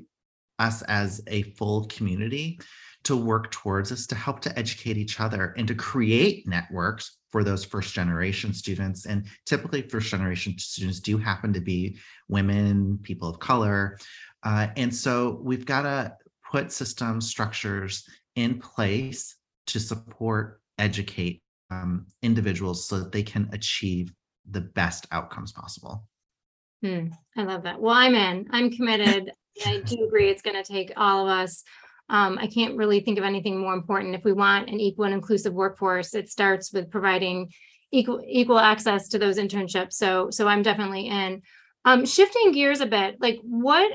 us 0.58 0.82
as 0.82 1.22
a 1.26 1.42
full 1.42 1.86
community 1.86 2.58
to 3.04 3.16
work 3.16 3.50
towards 3.50 3.90
this 3.90 4.06
to 4.06 4.14
help 4.14 4.40
to 4.40 4.58
educate 4.58 4.96
each 4.96 5.20
other 5.20 5.54
and 5.56 5.66
to 5.66 5.74
create 5.74 6.46
networks 6.46 7.18
for 7.30 7.42
those 7.42 7.64
first 7.64 7.94
generation 7.94 8.52
students. 8.52 9.06
And 9.06 9.26
typically, 9.46 9.82
first 9.82 10.10
generation 10.10 10.56
students 10.58 11.00
do 11.00 11.18
happen 11.18 11.52
to 11.52 11.60
be 11.60 11.98
women, 12.28 12.98
people 13.02 13.28
of 13.28 13.40
color. 13.40 13.98
Uh, 14.42 14.68
and 14.76 14.94
so 14.94 15.40
we've 15.42 15.66
got 15.66 15.82
to 15.82 16.16
put 16.50 16.70
systems, 16.70 17.28
structures 17.28 18.06
in 18.36 18.60
place 18.60 19.36
to 19.66 19.80
support, 19.80 20.60
educate, 20.78 21.42
um, 21.70 22.06
individuals 22.22 22.86
so 22.86 22.98
that 22.98 23.12
they 23.12 23.22
can 23.22 23.48
achieve 23.52 24.12
the 24.50 24.60
best 24.60 25.06
outcomes 25.10 25.52
possible. 25.52 26.06
Hmm, 26.82 27.08
I 27.36 27.44
love 27.44 27.62
that. 27.62 27.80
Well, 27.80 27.94
I'm 27.94 28.14
in. 28.14 28.48
I'm 28.50 28.70
committed. 28.70 29.32
I 29.66 29.80
do 29.80 30.04
agree. 30.04 30.30
It's 30.30 30.42
going 30.42 30.62
to 30.62 30.72
take 30.72 30.92
all 30.96 31.28
of 31.28 31.28
us. 31.28 31.62
Um, 32.08 32.38
I 32.38 32.46
can't 32.46 32.76
really 32.76 33.00
think 33.00 33.18
of 33.18 33.24
anything 33.24 33.60
more 33.60 33.74
important. 33.74 34.14
If 34.14 34.24
we 34.24 34.32
want 34.32 34.68
an 34.68 34.80
equal 34.80 35.06
and 35.06 35.14
inclusive 35.14 35.54
workforce, 35.54 36.14
it 36.14 36.28
starts 36.28 36.72
with 36.72 36.90
providing 36.90 37.50
equal 37.90 38.22
equal 38.26 38.58
access 38.58 39.08
to 39.08 39.18
those 39.18 39.38
internships. 39.38 39.94
So, 39.94 40.30
so 40.30 40.48
I'm 40.48 40.62
definitely 40.62 41.08
in. 41.08 41.42
Um, 41.84 42.06
shifting 42.06 42.52
gears 42.52 42.80
a 42.80 42.86
bit, 42.86 43.16
like 43.20 43.40
what, 43.42 43.90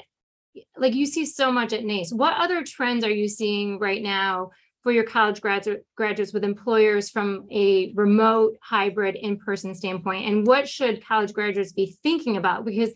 like 0.78 0.94
you 0.94 1.06
see 1.06 1.26
so 1.26 1.52
much 1.52 1.74
at 1.74 1.84
NACE. 1.84 2.12
What 2.12 2.34
other 2.38 2.64
trends 2.64 3.04
are 3.04 3.12
you 3.12 3.28
seeing 3.28 3.80
right 3.80 4.02
now 4.02 4.52
for 4.84 4.92
your 4.92 5.04
college 5.04 5.42
graduate 5.42 5.86
graduates 5.96 6.34
with 6.34 6.44
employers 6.44 7.10
from 7.10 7.46
a 7.52 7.92
remote 7.94 8.56
hybrid 8.62 9.16
in-person 9.16 9.76
standpoint 9.76 10.26
and 10.26 10.48
what 10.48 10.68
should 10.68 11.06
college 11.06 11.34
graduates 11.34 11.74
be 11.74 11.98
thinking 12.04 12.38
about 12.38 12.64
because 12.64 12.94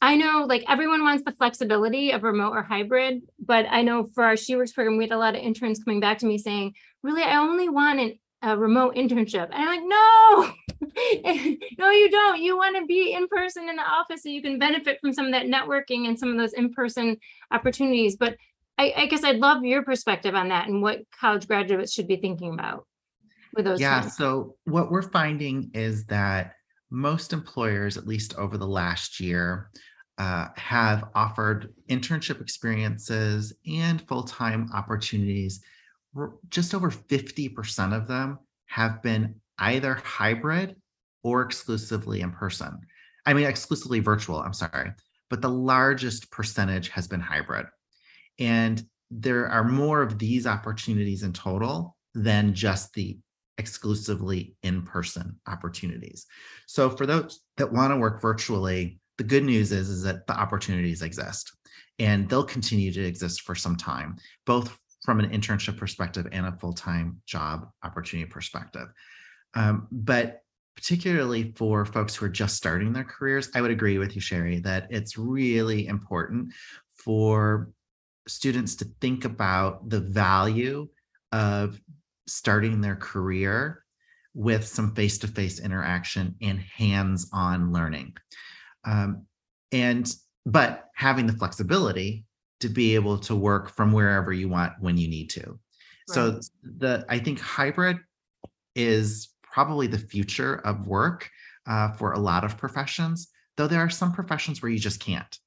I 0.00 0.16
know 0.16 0.44
like 0.46 0.64
everyone 0.68 1.02
wants 1.02 1.24
the 1.24 1.32
flexibility 1.32 2.10
of 2.10 2.22
remote 2.22 2.52
or 2.52 2.62
hybrid, 2.62 3.22
but 3.38 3.66
I 3.70 3.82
know 3.82 4.10
for 4.14 4.24
our 4.24 4.36
She 4.36 4.54
Works 4.54 4.72
program, 4.72 4.98
we 4.98 5.04
had 5.04 5.12
a 5.12 5.18
lot 5.18 5.34
of 5.34 5.40
interns 5.40 5.82
coming 5.82 6.00
back 6.00 6.18
to 6.18 6.26
me 6.26 6.36
saying, 6.38 6.74
really, 7.02 7.22
I 7.22 7.36
only 7.38 7.68
want 7.68 8.00
an, 8.00 8.18
a 8.42 8.56
remote 8.56 8.94
internship. 8.94 9.48
And 9.50 9.54
I'm 9.54 9.66
like, 9.66 9.80
no, 9.82 10.52
no, 11.78 11.90
you 11.90 12.10
don't. 12.10 12.42
You 12.42 12.56
want 12.56 12.76
to 12.76 12.84
be 12.84 13.12
in 13.12 13.26
person 13.28 13.68
in 13.68 13.76
the 13.76 13.82
office 13.82 14.22
so 14.22 14.28
you 14.28 14.42
can 14.42 14.58
benefit 14.58 14.98
from 15.00 15.12
some 15.12 15.26
of 15.26 15.32
that 15.32 15.46
networking 15.46 16.06
and 16.08 16.18
some 16.18 16.30
of 16.30 16.36
those 16.36 16.52
in-person 16.52 17.16
opportunities. 17.50 18.16
But 18.16 18.36
I, 18.78 18.92
I 18.96 19.06
guess 19.06 19.24
I'd 19.24 19.38
love 19.38 19.64
your 19.64 19.82
perspective 19.82 20.34
on 20.34 20.48
that 20.48 20.68
and 20.68 20.82
what 20.82 21.00
college 21.18 21.48
graduates 21.48 21.92
should 21.92 22.08
be 22.08 22.16
thinking 22.16 22.52
about 22.52 22.86
with 23.54 23.64
those. 23.64 23.80
Yeah. 23.80 24.02
things. 24.02 24.16
So 24.16 24.56
what 24.64 24.90
we're 24.90 25.02
finding 25.02 25.70
is 25.72 26.04
that 26.06 26.55
most 26.96 27.34
employers, 27.34 27.98
at 27.98 28.06
least 28.06 28.34
over 28.36 28.56
the 28.56 28.66
last 28.66 29.20
year, 29.20 29.70
uh, 30.16 30.48
have 30.56 31.10
offered 31.14 31.74
internship 31.90 32.40
experiences 32.40 33.52
and 33.70 34.00
full 34.08 34.22
time 34.22 34.70
opportunities. 34.72 35.62
Just 36.48 36.74
over 36.74 36.90
50% 36.90 37.94
of 37.94 38.08
them 38.08 38.38
have 38.66 39.02
been 39.02 39.34
either 39.58 39.94
hybrid 39.96 40.76
or 41.22 41.42
exclusively 41.42 42.22
in 42.22 42.30
person. 42.30 42.80
I 43.26 43.34
mean, 43.34 43.44
exclusively 43.44 44.00
virtual, 44.00 44.38
I'm 44.38 44.54
sorry, 44.54 44.90
but 45.28 45.42
the 45.42 45.50
largest 45.50 46.30
percentage 46.30 46.88
has 46.88 47.06
been 47.06 47.20
hybrid. 47.20 47.66
And 48.38 48.82
there 49.10 49.48
are 49.48 49.64
more 49.64 50.00
of 50.00 50.18
these 50.18 50.46
opportunities 50.46 51.24
in 51.24 51.34
total 51.34 51.94
than 52.14 52.54
just 52.54 52.94
the 52.94 53.18
exclusively 53.58 54.56
in 54.62 54.82
person 54.82 55.38
opportunities. 55.46 56.26
So, 56.66 56.90
for 56.90 57.06
those 57.06 57.40
that 57.56 57.72
want 57.72 57.92
to 57.92 57.96
work 57.96 58.20
virtually, 58.20 59.00
the 59.18 59.24
good 59.24 59.44
news 59.44 59.72
is, 59.72 59.88
is 59.88 60.02
that 60.02 60.26
the 60.26 60.38
opportunities 60.38 61.02
exist 61.02 61.56
and 61.98 62.28
they'll 62.28 62.44
continue 62.44 62.92
to 62.92 63.04
exist 63.04 63.42
for 63.42 63.54
some 63.54 63.76
time, 63.76 64.16
both 64.44 64.78
from 65.04 65.20
an 65.20 65.30
internship 65.30 65.76
perspective 65.76 66.26
and 66.32 66.46
a 66.46 66.52
full 66.52 66.72
time 66.72 67.20
job 67.26 67.68
opportunity 67.82 68.28
perspective. 68.28 68.88
Um, 69.54 69.88
but 69.90 70.42
particularly 70.76 71.54
for 71.56 71.86
folks 71.86 72.14
who 72.14 72.26
are 72.26 72.30
just 72.30 72.56
starting 72.56 72.92
their 72.92 73.04
careers, 73.04 73.48
I 73.54 73.62
would 73.62 73.70
agree 73.70 73.96
with 73.96 74.14
you, 74.14 74.20
Sherry, 74.20 74.60
that 74.60 74.88
it's 74.90 75.16
really 75.16 75.86
important 75.86 76.52
for 76.94 77.70
students 78.28 78.76
to 78.76 78.84
think 79.00 79.24
about 79.24 79.88
the 79.88 80.00
value 80.00 80.88
of 81.32 81.80
starting 82.26 82.80
their 82.80 82.96
career 82.96 83.82
with 84.34 84.66
some 84.66 84.94
face 84.94 85.18
to 85.18 85.28
face 85.28 85.60
interaction 85.60 86.34
and 86.42 86.60
hands 86.60 87.28
on 87.32 87.72
learning. 87.72 88.14
Um, 88.84 89.26
and, 89.72 90.12
but 90.44 90.84
having 90.94 91.26
the 91.26 91.32
flexibility 91.32 92.24
to 92.60 92.68
be 92.68 92.94
able 92.94 93.18
to 93.18 93.34
work 93.34 93.70
from 93.70 93.92
wherever 93.92 94.32
you 94.32 94.48
want 94.48 94.74
when 94.80 94.96
you 94.96 95.08
need 95.08 95.30
to. 95.30 95.58
Right. 96.08 96.14
So 96.14 96.40
the 96.62 97.04
I 97.08 97.18
think 97.18 97.40
hybrid 97.40 97.98
is 98.74 99.30
probably 99.42 99.86
the 99.86 99.98
future 99.98 100.56
of 100.64 100.86
work 100.86 101.28
uh, 101.66 101.92
for 101.92 102.12
a 102.12 102.18
lot 102.18 102.44
of 102.44 102.56
professions, 102.56 103.28
though 103.56 103.66
there 103.66 103.80
are 103.80 103.90
some 103.90 104.12
professions 104.12 104.62
where 104.62 104.70
you 104.70 104.78
just 104.78 105.00
can't. 105.00 105.38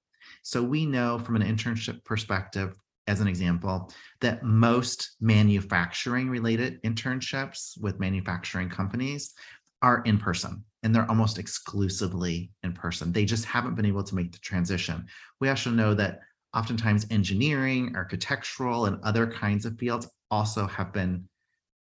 So 0.41 0.63
we 0.63 0.85
know 0.85 1.19
from 1.19 1.35
an 1.35 1.43
internship 1.43 2.03
perspective, 2.03 2.75
as 3.09 3.19
an 3.19 3.27
example, 3.27 3.91
that 4.21 4.43
most 4.43 5.15
manufacturing 5.19 6.29
related 6.29 6.81
internships 6.83 7.79
with 7.81 7.99
manufacturing 7.99 8.69
companies 8.69 9.33
are 9.81 10.01
in 10.05 10.17
person 10.17 10.63
and 10.83 10.95
they're 10.95 11.09
almost 11.09 11.39
exclusively 11.39 12.51
in 12.63 12.71
person. 12.71 13.11
They 13.11 13.25
just 13.25 13.45
haven't 13.45 13.75
been 13.75 13.85
able 13.85 14.03
to 14.03 14.15
make 14.15 14.31
the 14.31 14.39
transition. 14.39 15.07
We 15.41 15.49
also 15.49 15.69
know 15.69 15.93
that 15.95 16.19
oftentimes 16.55 17.05
engineering, 17.11 17.93
architectural, 17.95 18.85
and 18.85 19.03
other 19.03 19.27
kinds 19.27 19.65
of 19.65 19.77
fields 19.77 20.07
also 20.31 20.67
have 20.67 20.93
been 20.93 21.25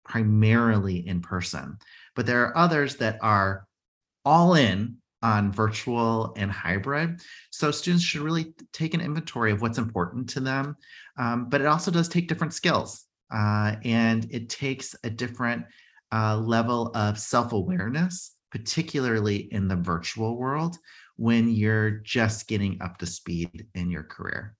primarily 0.05 1.05
in 1.05 1.21
person. 1.21 1.77
But 2.15 2.25
there 2.25 2.43
are 2.43 2.57
others 2.57 2.95
that 2.97 3.17
are 3.21 3.67
all 4.23 4.55
in 4.55 4.97
on 5.21 5.51
virtual 5.51 6.33
and 6.37 6.51
hybrid. 6.51 7.21
So 7.49 7.71
students 7.71 8.03
should 8.03 8.21
really 8.21 8.53
take 8.73 8.93
an 8.93 9.01
inventory 9.01 9.51
of 9.51 9.61
what's 9.61 9.77
important 9.77 10.29
to 10.29 10.39
them. 10.39 10.75
Um, 11.17 11.49
but 11.49 11.61
it 11.61 11.67
also 11.67 11.91
does 11.91 12.07
take 12.07 12.27
different 12.27 12.53
skills 12.53 13.05
uh, 13.31 13.75
and 13.83 14.27
it 14.31 14.49
takes 14.49 14.95
a 15.03 15.09
different 15.09 15.65
uh, 16.11 16.37
level 16.37 16.91
of 16.95 17.19
self 17.19 17.53
awareness, 17.53 18.35
particularly 18.51 19.51
in 19.51 19.67
the 19.67 19.75
virtual 19.75 20.37
world 20.37 20.77
when 21.17 21.49
you're 21.49 21.89
just 21.89 22.47
getting 22.47 22.77
up 22.81 22.97
to 22.99 23.05
speed 23.05 23.65
in 23.73 23.89
your 23.89 24.03
career. 24.03 24.55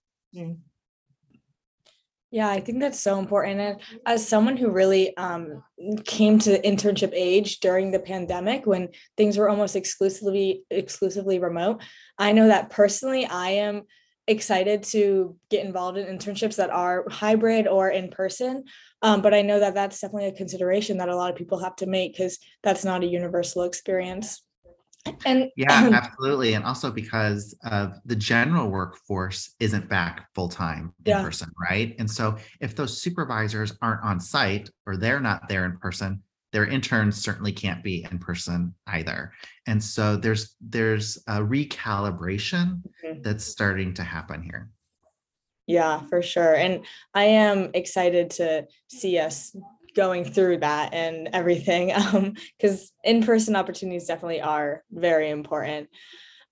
Yeah, 2.30 2.50
I 2.50 2.60
think 2.60 2.82
that's 2.82 3.00
so 3.00 3.20
important. 3.20 3.60
And 3.62 3.82
as 4.06 4.28
someone 4.28 4.58
who 4.58 4.70
really 4.70 5.16
um, 5.16 5.64
came 6.06 6.40
to 6.40 6.52
the 6.52 6.60
internship 6.60 7.12
age 7.14 7.62
during 7.62 7.92
the 7.92 8.00
pandemic 8.00 8.66
when 8.66 8.90
things 9.16 9.38
were 9.38 9.50
almost 9.50 9.78
exclusively 9.78 10.64
exclusively 10.70 11.40
remote, 11.40 11.82
I 12.18 12.34
know 12.34 12.48
that 12.48 12.70
personally 12.70 13.26
I 13.26 13.52
am 13.52 13.84
excited 14.28 14.84
to 14.84 15.38
get 15.50 15.66
involved 15.66 15.98
in 15.98 16.06
internships 16.06 16.58
that 16.58 16.70
are 16.70 17.06
hybrid 17.10 17.66
or 17.66 17.90
in 17.90 18.10
person. 18.10 18.66
Um, 19.02 19.22
but 19.22 19.34
I 19.34 19.42
know 19.42 19.62
that 19.62 19.74
that's 19.74 20.02
definitely 20.02 20.28
a 20.28 20.34
consideration 20.34 20.98
that 20.98 21.08
a 21.08 21.16
lot 21.16 21.32
of 21.32 21.38
people 21.38 21.60
have 21.60 21.78
to 21.78 21.86
make 21.86 22.14
because 22.14 22.40
that's 22.62 22.84
not 22.84 23.04
a 23.04 23.08
universal 23.08 23.64
experience. 23.64 24.44
And 25.26 25.50
yeah, 25.56 25.90
absolutely. 25.94 26.54
And 26.54 26.66
also 26.66 26.92
because 26.92 27.56
of 27.64 27.94
the 28.06 28.16
general 28.16 28.70
workforce 28.70 29.56
isn't 29.60 29.90
back 29.90 30.28
full 30.34 30.50
time 30.50 30.94
in 31.06 31.12
yeah. 31.12 31.24
person, 31.24 31.52
right? 31.70 31.96
And 32.00 32.10
so 32.10 32.38
if 32.62 32.76
those 32.76 33.02
supervisors 33.02 33.74
aren't 33.82 34.04
on 34.04 34.20
site 34.20 34.70
or 34.86 34.98
they're 34.98 35.20
not 35.20 35.48
there 35.50 35.66
in 35.66 35.78
person, 35.78 36.22
their 36.54 36.66
interns 36.66 37.22
certainly 37.22 37.52
can't 37.52 37.84
be 37.84 38.08
in 38.10 38.20
person 38.20 38.74
either. 38.88 39.32
And 39.68 39.84
so 39.84 40.16
there's 40.16 40.56
there's 40.62 41.18
a 41.28 41.40
recalibration 41.40 42.82
mm-hmm. 43.06 43.22
that's 43.22 43.44
starting 43.44 43.94
to 43.96 44.04
happen 44.04 44.42
here. 44.42 44.70
Yeah, 45.68 46.02
for 46.08 46.22
sure. 46.22 46.56
And 46.56 46.86
I 47.14 47.26
am 47.26 47.72
excited 47.74 48.30
to 48.32 48.66
see 48.88 49.20
us 49.20 49.54
going 49.98 50.24
through 50.24 50.60
that 50.60 50.94
and 50.94 51.30
everything 51.34 51.92
um 51.96 52.34
because 52.58 52.94
in-person 53.04 53.56
opportunities 53.56 54.06
definitely 54.06 54.40
are 54.40 54.84
very 54.92 55.30
important. 55.30 55.90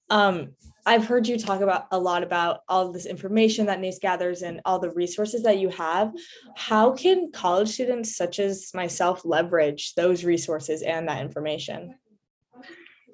Um 0.10 0.49
i've 0.88 1.05
heard 1.05 1.27
you 1.27 1.38
talk 1.38 1.62
about 1.62 1.86
a 1.91 1.99
lot 1.99 2.21
about 2.23 2.60
all 2.67 2.91
this 2.91 3.05
information 3.05 3.67
that 3.67 3.79
NACE 3.79 3.99
gathers 3.99 4.41
and 4.41 4.62
all 4.65 4.79
the 4.79 4.91
resources 4.91 5.43
that 5.43 5.60
you 5.60 5.69
have. 5.69 6.12
How 6.55 6.91
can 6.91 7.31
college 7.31 7.69
students 7.69 8.17
such 8.17 8.39
as 8.39 8.71
myself 8.73 9.23
leverage 9.23 9.93
those 9.95 10.25
resources 10.25 10.81
and 10.81 11.08
that 11.08 11.21
information? 11.21 11.95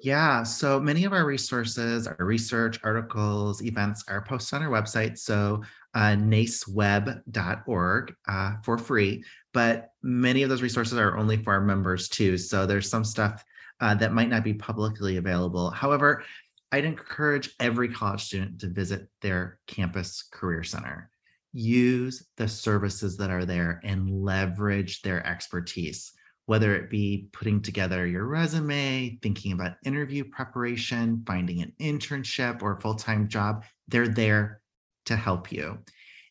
Yeah, 0.02 0.42
so 0.42 0.80
many 0.80 1.04
of 1.04 1.12
our 1.12 1.24
resources, 1.24 2.08
our 2.08 2.16
research, 2.18 2.80
articles, 2.82 3.62
events 3.62 4.02
are 4.08 4.24
posted 4.24 4.56
on 4.56 4.64
our 4.64 4.82
website. 4.82 5.16
So 5.16 5.62
uh, 5.94 6.16
naceweb.org 6.16 8.14
uh, 8.26 8.52
for 8.64 8.78
free, 8.78 9.24
but 9.52 9.92
many 10.02 10.42
of 10.42 10.48
those 10.48 10.62
resources 10.62 10.98
are 10.98 11.16
only 11.16 11.36
for 11.36 11.52
our 11.52 11.60
members 11.60 12.08
too. 12.08 12.36
So 12.38 12.66
there's 12.66 12.88
some 12.88 13.04
stuff 13.04 13.44
uh, 13.80 13.94
that 13.96 14.12
might 14.12 14.28
not 14.28 14.44
be 14.44 14.54
publicly 14.54 15.16
available. 15.16 15.70
However, 15.70 16.24
I'd 16.70 16.84
encourage 16.84 17.54
every 17.60 17.88
college 17.88 18.24
student 18.24 18.60
to 18.60 18.68
visit 18.68 19.08
their 19.20 19.58
campus 19.66 20.22
career 20.32 20.62
center. 20.62 21.10
Use 21.52 22.26
the 22.38 22.48
services 22.48 23.18
that 23.18 23.30
are 23.30 23.44
there 23.44 23.80
and 23.84 24.08
leverage 24.24 25.02
their 25.02 25.26
expertise, 25.26 26.12
whether 26.46 26.74
it 26.74 26.88
be 26.88 27.28
putting 27.32 27.60
together 27.60 28.06
your 28.06 28.24
resume, 28.24 29.18
thinking 29.20 29.52
about 29.52 29.76
interview 29.84 30.24
preparation, 30.24 31.22
finding 31.26 31.60
an 31.60 31.72
internship 31.78 32.62
or 32.62 32.76
a 32.76 32.80
full 32.80 32.94
time 32.94 33.28
job. 33.28 33.64
They're 33.88 34.08
there 34.08 34.62
to 35.06 35.16
help 35.16 35.52
you. 35.52 35.78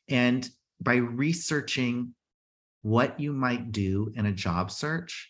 And 0.10 0.50
by 0.82 0.96
researching 0.96 2.16
what 2.82 3.20
you 3.20 3.34
might 3.34 3.72
do 3.72 4.12
in 4.16 4.26
a 4.26 4.32
job 4.32 4.72
search 4.72 5.30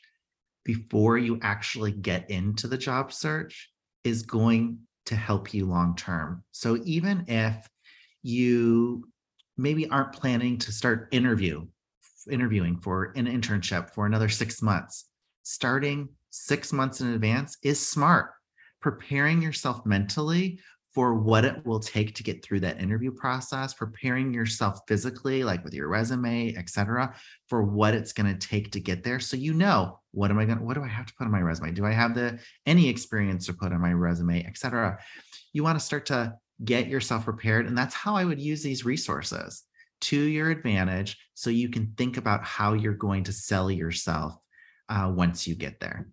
before 0.63 1.17
you 1.17 1.39
actually 1.41 1.91
get 1.91 2.29
into 2.29 2.67
the 2.67 2.77
job 2.77 3.11
search 3.11 3.71
is 4.03 4.23
going 4.23 4.77
to 5.05 5.15
help 5.15 5.53
you 5.53 5.65
long 5.65 5.95
term. 5.95 6.43
So 6.51 6.79
even 6.85 7.25
if 7.27 7.67
you 8.23 9.07
maybe 9.57 9.89
aren't 9.89 10.13
planning 10.13 10.57
to 10.59 10.71
start 10.71 11.09
interview 11.11 11.65
interviewing 12.29 12.79
for 12.79 13.13
an 13.15 13.25
internship 13.25 13.89
for 13.89 14.05
another 14.05 14.29
6 14.29 14.61
months, 14.61 15.05
starting 15.43 16.07
6 16.29 16.73
months 16.73 17.01
in 17.01 17.13
advance 17.13 17.57
is 17.63 17.85
smart. 17.85 18.31
Preparing 18.79 19.41
yourself 19.41 19.85
mentally 19.85 20.59
for 20.93 21.15
what 21.15 21.45
it 21.45 21.65
will 21.65 21.79
take 21.79 22.13
to 22.15 22.23
get 22.23 22.43
through 22.43 22.59
that 22.59 22.81
interview 22.81 23.11
process, 23.11 23.73
preparing 23.73 24.33
yourself 24.33 24.79
physically, 24.87 25.41
like 25.43 25.63
with 25.63 25.73
your 25.73 25.87
resume, 25.87 26.53
et 26.57 26.69
cetera, 26.69 27.15
for 27.47 27.63
what 27.63 27.93
it's 27.93 28.11
going 28.11 28.27
to 28.27 28.47
take 28.47 28.71
to 28.71 28.79
get 28.79 29.01
there. 29.01 29.19
So 29.19 29.37
you 29.37 29.53
know, 29.53 29.99
what 30.11 30.31
am 30.31 30.37
I 30.37 30.45
going 30.45 30.57
to, 30.57 30.63
what 30.63 30.73
do 30.73 30.83
I 30.83 30.89
have 30.89 31.05
to 31.05 31.13
put 31.13 31.23
on 31.23 31.31
my 31.31 31.39
resume? 31.39 31.71
Do 31.71 31.85
I 31.85 31.91
have 31.93 32.13
the 32.13 32.39
any 32.65 32.89
experience 32.89 33.45
to 33.45 33.53
put 33.53 33.71
on 33.71 33.79
my 33.79 33.93
resume, 33.93 34.43
et 34.45 34.57
cetera? 34.57 34.99
You 35.53 35.63
want 35.63 35.79
to 35.79 35.85
start 35.85 36.07
to 36.07 36.33
get 36.63 36.87
yourself 36.87 37.23
prepared. 37.23 37.67
And 37.67 37.77
that's 37.77 37.95
how 37.95 38.15
I 38.15 38.25
would 38.25 38.41
use 38.41 38.61
these 38.61 38.83
resources 38.83 39.63
to 40.01 40.19
your 40.19 40.49
advantage 40.49 41.17
so 41.35 41.49
you 41.49 41.69
can 41.69 41.93
think 41.95 42.17
about 42.17 42.43
how 42.43 42.73
you're 42.73 42.93
going 42.93 43.23
to 43.23 43.31
sell 43.31 43.71
yourself 43.71 44.35
uh, 44.89 45.11
once 45.15 45.47
you 45.47 45.55
get 45.55 45.79
there. 45.79 46.09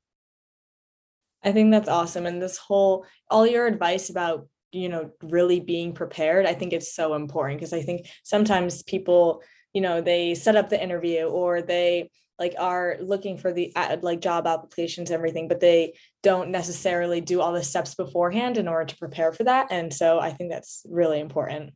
I 1.43 1.53
think 1.53 1.71
that's 1.71 1.89
awesome. 1.89 2.27
And 2.27 2.41
this 2.41 2.59
whole, 2.59 3.07
all 3.31 3.47
your 3.47 3.67
advice 3.67 4.11
about 4.11 4.47
you 4.73 4.89
know 4.89 5.11
really 5.23 5.61
being 5.61 5.93
prepared 5.93 6.47
i 6.47 6.55
think 6.55 6.73
it's 6.73 6.95
so 6.95 7.15
important 7.15 7.59
because 7.59 7.73
i 7.73 7.83
think 7.83 8.07
sometimes 8.23 8.83
people 8.83 9.43
you 9.73 9.81
know 9.81 10.01
they 10.01 10.35
set 10.35 10.57
up 10.57 10.69
the 10.69 10.83
interview 10.83 11.25
or 11.25 11.63
they 11.63 12.11
like 12.39 12.55
are 12.59 12.97
looking 13.01 13.37
for 13.37 13.53
the 13.53 13.73
uh, 13.75 13.97
like 14.03 14.21
job 14.21 14.47
applications 14.47 15.11
and 15.11 15.17
everything 15.17 15.49
but 15.49 15.61
they 15.61 15.93
don't 16.23 16.51
necessarily 16.51 17.21
do 17.21 17.41
all 17.41 17.53
the 17.53 17.63
steps 17.63 17.95
beforehand 17.95 18.59
in 18.59 18.69
order 18.69 18.85
to 18.85 18.97
prepare 18.97 19.33
for 19.33 19.45
that 19.45 19.67
and 19.71 19.93
so 19.93 20.19
i 20.19 20.31
think 20.31 20.51
that's 20.51 20.85
really 20.89 21.21
important 21.21 21.73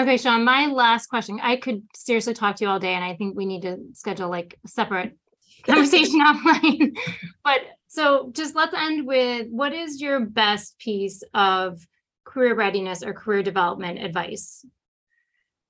Okay, 0.00 0.16
Sean, 0.16 0.44
my 0.44 0.66
last 0.66 1.08
question. 1.08 1.40
I 1.42 1.56
could 1.56 1.82
seriously 1.96 2.32
talk 2.32 2.54
to 2.56 2.64
you 2.64 2.70
all 2.70 2.78
day, 2.78 2.94
and 2.94 3.04
I 3.04 3.16
think 3.16 3.36
we 3.36 3.46
need 3.46 3.62
to 3.62 3.78
schedule 3.94 4.30
like 4.30 4.56
a 4.64 4.68
separate 4.68 5.18
conversation 5.66 6.20
offline. 6.24 6.96
But 7.42 7.62
so 7.88 8.30
just 8.32 8.54
let's 8.54 8.74
end 8.74 9.06
with 9.06 9.48
what 9.50 9.72
is 9.72 10.00
your 10.00 10.20
best 10.20 10.78
piece 10.78 11.22
of 11.34 11.84
career 12.24 12.54
readiness 12.54 13.02
or 13.02 13.14
career 13.14 13.42
development 13.42 13.98
advice? 13.98 14.64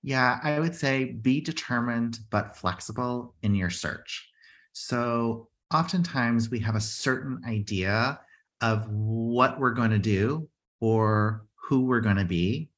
Yeah, 0.03 0.39
I 0.43 0.59
would 0.61 0.75
say 0.75 1.05
be 1.05 1.41
determined 1.41 2.19
but 2.31 2.57
flexible 2.57 3.35
in 3.43 3.55
your 3.55 3.71
search. 3.71 4.29
So 4.73 5.49
oftentimes 5.73 6.51
we 6.51 6.59
have 6.61 6.75
a 6.75 6.81
certain 6.81 7.41
idea 7.47 8.21
of 8.61 8.89
what 8.91 9.59
we're 9.61 9.75
going 9.75 9.91
to 9.91 9.99
do 9.99 10.49
or 10.81 11.47
who 11.55 11.87
we're 11.87 12.01
going 12.01 12.17
to 12.17 12.25
be 12.25 12.71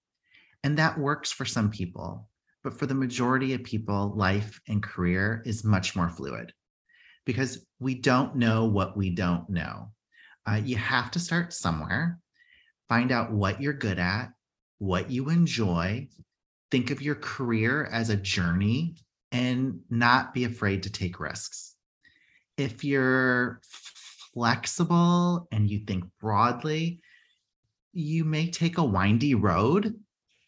and 0.62 0.78
that 0.78 0.98
works 0.98 1.32
for 1.32 1.44
some 1.44 1.70
people. 1.70 2.28
But 2.62 2.78
for 2.78 2.86
the 2.86 2.94
majority 2.94 3.54
of 3.54 3.64
people, 3.64 4.12
life 4.14 4.60
and 4.68 4.82
career 4.82 5.42
is 5.46 5.64
much 5.64 5.96
more 5.96 6.10
fluid 6.10 6.52
because 7.30 7.64
we 7.78 7.94
don't 7.94 8.36
know 8.36 8.64
what 8.66 8.96
we 8.96 9.10
don't 9.10 9.48
know. 9.48 9.90
Uh, 10.46 10.60
you 10.64 10.76
have 10.76 11.10
to 11.12 11.20
start 11.20 11.52
somewhere, 11.52 12.18
find 12.88 13.12
out 13.12 13.32
what 13.32 13.60
you're 13.60 13.72
good 13.72 13.98
at, 13.98 14.32
what 14.78 15.10
you 15.10 15.28
enjoy, 15.28 16.08
think 16.70 16.90
of 16.90 17.02
your 17.02 17.14
career 17.14 17.88
as 17.92 18.10
a 18.10 18.16
journey, 18.16 18.96
and 19.32 19.80
not 19.90 20.34
be 20.34 20.44
afraid 20.44 20.82
to 20.82 20.90
take 20.90 21.20
risks. 21.20 21.74
If 22.56 22.84
you're 22.84 23.60
flexible 24.34 25.46
and 25.52 25.70
you 25.70 25.80
think 25.86 26.04
broadly, 26.20 27.00
you 27.92 28.24
may 28.24 28.50
take 28.50 28.78
a 28.78 28.84
windy 28.84 29.34
road 29.34 29.94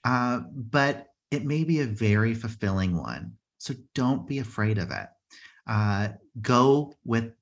uh, 0.05 0.41
but 0.55 1.07
it 1.31 1.45
may 1.45 1.65
be 1.65 1.81
a 1.81 1.87
very 1.87 2.35
fulfilling 2.35 2.97
one. 2.97 3.33
So 3.59 3.75
don't 3.95 4.27
be 4.27 4.39
afraid 4.39 4.79
of 4.79 4.91
it. 4.91 5.07
Uh, 5.67 6.09
go 6.41 6.95
with 7.05 7.33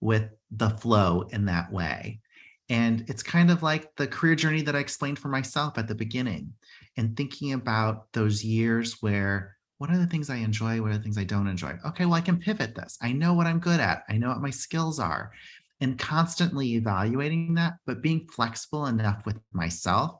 with 0.00 0.28
the 0.50 0.70
flow 0.70 1.26
in 1.30 1.46
that 1.46 1.72
way. 1.72 2.20
And 2.68 3.04
it's 3.08 3.22
kind 3.22 3.50
of 3.50 3.62
like 3.62 3.94
the 3.96 4.06
career 4.06 4.34
journey 4.34 4.62
that 4.62 4.76
I 4.76 4.80
explained 4.80 5.18
for 5.18 5.28
myself 5.28 5.78
at 5.78 5.88
the 5.88 5.94
beginning, 5.94 6.52
and 6.96 7.16
thinking 7.16 7.52
about 7.52 8.12
those 8.12 8.44
years 8.44 8.98
where 9.00 9.56
what 9.78 9.90
are 9.90 9.98
the 9.98 10.06
things 10.06 10.30
I 10.30 10.36
enjoy? 10.36 10.80
What 10.80 10.92
are 10.92 10.96
the 10.96 11.02
things 11.02 11.18
I 11.18 11.24
don't 11.24 11.48
enjoy? 11.48 11.74
Okay, 11.86 12.06
well, 12.06 12.14
I 12.14 12.20
can 12.20 12.38
pivot 12.38 12.74
this. 12.74 12.96
I 13.02 13.12
know 13.12 13.34
what 13.34 13.46
I'm 13.46 13.58
good 13.58 13.80
at. 13.80 14.04
I 14.08 14.16
know 14.16 14.28
what 14.28 14.40
my 14.40 14.50
skills 14.50 14.98
are. 14.98 15.32
And 15.80 15.98
constantly 15.98 16.74
evaluating 16.74 17.54
that, 17.54 17.74
but 17.84 18.00
being 18.00 18.26
flexible 18.28 18.86
enough 18.86 19.26
with 19.26 19.38
myself 19.52 20.16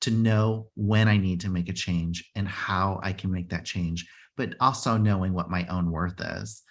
to 0.00 0.10
know 0.10 0.68
when 0.74 1.06
I 1.06 1.16
need 1.16 1.40
to 1.40 1.50
make 1.50 1.68
a 1.68 1.74
change 1.74 2.30
and 2.34 2.48
how 2.48 2.98
I 3.02 3.12
can 3.12 3.30
make 3.30 3.50
that 3.50 3.64
change, 3.64 4.08
but 4.36 4.54
also 4.60 4.96
knowing 4.96 5.34
what 5.34 5.50
my 5.50 5.66
own 5.66 5.90
worth 5.90 6.20
is 6.38 6.62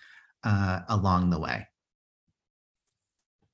uh, 0.43 0.81
along 0.89 1.29
the 1.29 1.39
way. 1.39 1.67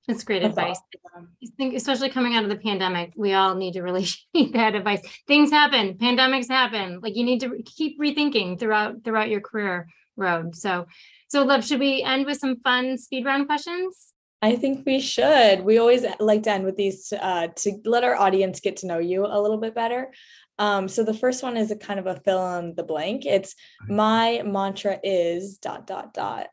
That's 0.08 0.24
great 0.24 0.42
advice. 0.42 0.80
I 1.16 1.48
think, 1.56 1.76
especially 1.76 2.10
coming 2.10 2.34
out 2.34 2.44
of 2.44 2.50
the 2.50 2.56
pandemic, 2.56 3.14
we 3.16 3.34
all 3.34 3.54
need 3.54 3.74
to 3.74 3.84
really 3.84 4.08
need 4.34 4.54
that 4.54 4.74
advice. 4.74 5.02
Things 5.28 5.52
happen, 5.52 6.00
pandemics 6.00 6.50
happen. 6.50 7.00
Like 7.02 7.16
you 7.16 7.24
need 7.24 7.42
to 7.42 7.62
keep 7.64 8.00
rethinking 8.00 8.60
throughout 8.60 9.04
throughout 9.04 9.30
your 9.30 9.42
career 9.42 9.88
road. 10.18 10.56
So, 10.56 10.88
so 11.28 11.44
love, 11.44 11.64
should 11.64 11.80
we 11.80 12.02
end 12.02 12.26
with 12.26 12.40
some 12.40 12.60
fun 12.62 12.98
speed 12.98 13.24
round 13.24 13.46
questions? 13.46 14.14
I 14.42 14.56
think 14.56 14.86
we 14.86 15.00
should. 15.00 15.62
We 15.62 15.78
always 15.78 16.06
like 16.20 16.44
to 16.44 16.52
end 16.52 16.66
with 16.66 16.76
these 16.76 17.14
uh, 17.14 17.50
to 17.58 17.78
let 17.86 18.04
our 18.04 18.16
audience 18.16 18.62
get 18.62 18.78
to 18.78 18.88
know 18.88 18.98
you 18.98 19.26
a 19.26 19.40
little 19.40 19.58
bit 19.58 19.76
better. 19.76 20.12
Um, 20.58 20.88
so 20.88 21.04
the 21.04 21.14
first 21.14 21.44
one 21.44 21.56
is 21.56 21.72
a 21.72 21.76
kind 21.76 22.00
of 22.00 22.08
a 22.08 22.20
fill 22.22 22.58
in 22.58 22.74
the 22.76 22.84
blank. 22.84 23.26
It's 23.26 23.56
my 23.88 24.42
mantra 24.46 25.00
is 25.04 25.58
dot 25.58 25.86
dot 25.86 26.14
dot. 26.14 26.48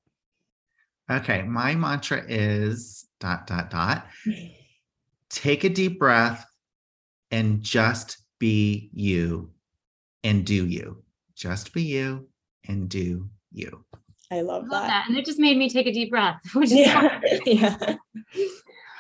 Okay, 1.11 1.43
my 1.43 1.75
mantra 1.75 2.25
is 2.29 3.07
dot 3.21 3.47
dot 3.47 3.71
dot. 3.71 4.07
Take 5.31 5.65
a 5.65 5.69
deep 5.69 5.99
breath 5.99 6.45
and 7.31 7.63
just 7.63 8.19
be 8.39 8.91
you 8.93 9.51
and 10.25 10.45
do 10.45 10.67
you. 10.67 11.03
Just 11.35 11.73
be 11.73 11.83
you 11.83 12.29
and 12.67 12.89
do 12.89 13.29
you. 13.53 13.85
I 14.31 14.41
love, 14.41 14.65
love 14.69 14.83
that. 14.83 14.89
that. 14.89 15.05
And 15.09 15.17
it 15.17 15.25
just 15.25 15.39
made 15.39 15.57
me 15.57 15.69
take 15.69 15.87
a 15.87 15.93
deep 15.93 16.11
breath, 16.11 16.41
which 16.55 16.73
is 16.73 16.79
yeah. 16.79 17.21
yeah. 17.47 17.97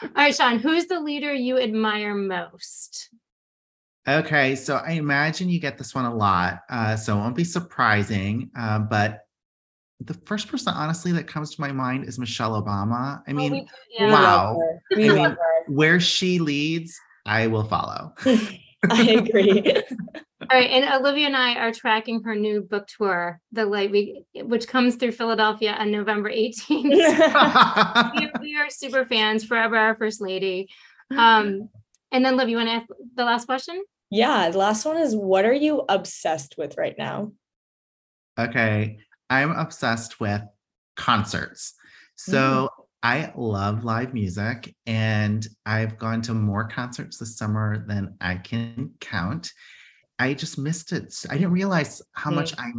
All 0.02 0.10
right, 0.14 0.34
Sean, 0.34 0.58
who's 0.58 0.86
the 0.86 1.00
leader 1.00 1.32
you 1.32 1.58
admire 1.58 2.14
most? 2.14 3.08
Okay, 4.06 4.54
so 4.54 4.76
I 4.76 4.92
imagine 4.92 5.48
you 5.48 5.58
get 5.58 5.78
this 5.78 5.94
one 5.94 6.04
a 6.04 6.14
lot, 6.14 6.60
uh, 6.70 6.94
so 6.94 7.16
it 7.16 7.20
won't 7.20 7.34
be 7.34 7.44
surprising. 7.44 8.50
Uh, 8.56 8.78
but 8.78 9.25
the 10.00 10.14
first 10.14 10.48
person, 10.48 10.72
honestly, 10.74 11.12
that 11.12 11.26
comes 11.26 11.54
to 11.54 11.60
my 11.60 11.72
mind 11.72 12.04
is 12.04 12.18
Michelle 12.18 12.60
Obama. 12.62 13.22
I 13.26 13.32
mean, 13.32 13.52
oh, 13.52 13.54
we, 13.54 13.68
yeah. 13.98 14.12
wow. 14.12 14.60
I 14.92 14.96
mean, 14.96 15.36
where 15.68 16.00
she 16.00 16.38
leads, 16.38 16.98
I 17.24 17.46
will 17.46 17.64
follow. 17.64 18.12
I 18.90 19.02
agree. 19.10 19.62
All 20.48 20.60
right, 20.60 20.70
and 20.70 21.00
Olivia 21.00 21.26
and 21.26 21.36
I 21.36 21.54
are 21.56 21.72
tracking 21.72 22.22
her 22.22 22.36
new 22.36 22.60
book 22.60 22.86
tour, 22.86 23.40
the 23.52 23.64
Light 23.64 23.90
Week, 23.90 24.24
which 24.34 24.68
comes 24.68 24.94
through 24.94 25.12
Philadelphia 25.12 25.72
on 25.72 25.90
November 25.90 26.30
18th. 26.30 28.14
we, 28.14 28.30
we, 28.40 28.56
are 28.56 28.70
super 28.70 29.06
fans, 29.06 29.44
forever 29.44 29.76
our 29.76 29.96
first 29.96 30.20
lady. 30.20 30.68
Um, 31.10 31.68
and 32.12 32.24
then 32.24 32.36
Liv, 32.36 32.48
you 32.48 32.58
want 32.58 32.68
to 32.68 32.74
ask 32.74 32.86
the 33.16 33.24
last 33.24 33.46
question? 33.46 33.82
Yeah, 34.10 34.50
the 34.50 34.58
last 34.58 34.84
one 34.84 34.98
is 34.98 35.16
what 35.16 35.44
are 35.44 35.52
you 35.52 35.84
obsessed 35.88 36.54
with 36.56 36.76
right 36.76 36.94
now? 36.96 37.32
Okay, 38.38 38.98
I'm 39.30 39.52
obsessed 39.52 40.20
with 40.20 40.42
concerts. 40.96 41.74
So 42.16 42.70
mm. 42.78 42.84
I 43.02 43.32
love 43.36 43.84
live 43.84 44.14
music 44.14 44.74
and 44.86 45.46
I've 45.64 45.98
gone 45.98 46.22
to 46.22 46.34
more 46.34 46.66
concerts 46.66 47.18
this 47.18 47.36
summer 47.36 47.84
than 47.86 48.14
I 48.20 48.36
can 48.36 48.92
count. 49.00 49.52
I 50.18 50.34
just 50.34 50.58
missed 50.58 50.92
it. 50.92 51.14
I 51.28 51.34
didn't 51.34 51.52
realize 51.52 52.00
how 52.12 52.30
much 52.30 52.54
I 52.58 52.70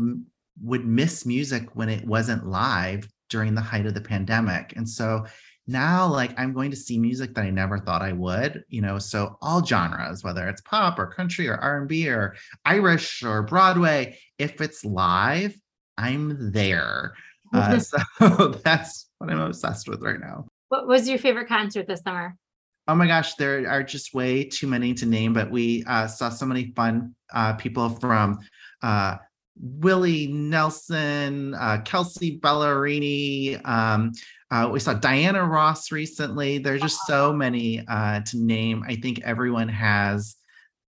would 0.64 0.86
miss 0.86 1.26
music 1.26 1.70
when 1.76 1.88
it 1.88 2.06
wasn't 2.06 2.48
live 2.48 3.08
during 3.30 3.54
the 3.54 3.62
height 3.62 3.86
of 3.86 3.94
the 3.94 4.02
pandemic. 4.02 4.74
And 4.76 4.90
so 4.90 5.26
now 5.68 6.08
like 6.08 6.38
I'm 6.40 6.54
going 6.54 6.72
to 6.72 6.78
see 6.78 6.98
music 6.98 7.36
that 7.36 7.44
I 7.44 7.50
never 7.50 7.78
thought 7.78 8.02
I 8.02 8.14
would, 8.14 8.64
you 8.70 8.82
know, 8.82 8.98
so 8.98 9.38
all 9.42 9.64
genres, 9.64 10.24
whether 10.24 10.48
it's 10.48 10.62
pop 10.62 10.98
or 10.98 11.08
country 11.08 11.48
or 11.48 11.56
R&B 11.56 12.10
or 12.10 12.36
Irish 12.66 13.22
or 13.22 13.44
Broadway, 13.44 14.18
if 14.40 14.62
it's 14.62 14.84
live, 14.84 15.56
I'm 15.98 16.52
there. 16.52 17.14
Uh, 17.54 17.80
so 17.80 17.98
that's 18.64 19.10
what 19.18 19.30
I'm 19.30 19.40
obsessed 19.40 19.88
with 19.88 20.02
right 20.02 20.20
now. 20.20 20.48
What 20.70 20.88
was 20.88 21.08
your 21.08 21.18
favorite 21.18 21.48
concert 21.48 21.88
this 21.88 22.02
summer? 22.02 22.36
Oh 22.90 22.96
my 22.96 23.08
gosh, 23.08 23.34
there 23.36 23.70
are 23.70 23.84
just 23.84 24.14
way 24.14 24.46
too 24.46 24.68
many 24.68 24.94
to 24.94 25.06
name, 25.06 25.34
but 25.34 25.52
we 25.52 25.84
uh, 25.88 26.08
saw 26.08 26.30
so 26.30 26.46
many 26.46 26.72
fun 26.76 27.14
uh, 27.34 27.54
people 27.54 27.90
from 27.90 28.40
uh, 28.82 29.18
Willie 29.60 30.28
Nelson, 30.28 31.54
uh, 31.56 31.82
Kelsea 31.84 32.40
Ballerini. 32.40 33.66
Um, 33.68 34.14
uh, 34.52 34.70
we 34.72 34.80
saw 34.80 34.94
Diana 34.94 35.44
Ross 35.44 35.92
recently. 35.92 36.60
There's 36.60 36.82
just 36.82 37.06
so 37.06 37.34
many 37.34 37.86
uh, 37.88 38.22
to 38.22 38.38
name. 38.38 38.84
I 38.88 38.96
think 38.96 39.22
everyone 39.24 39.68
has 39.68 40.38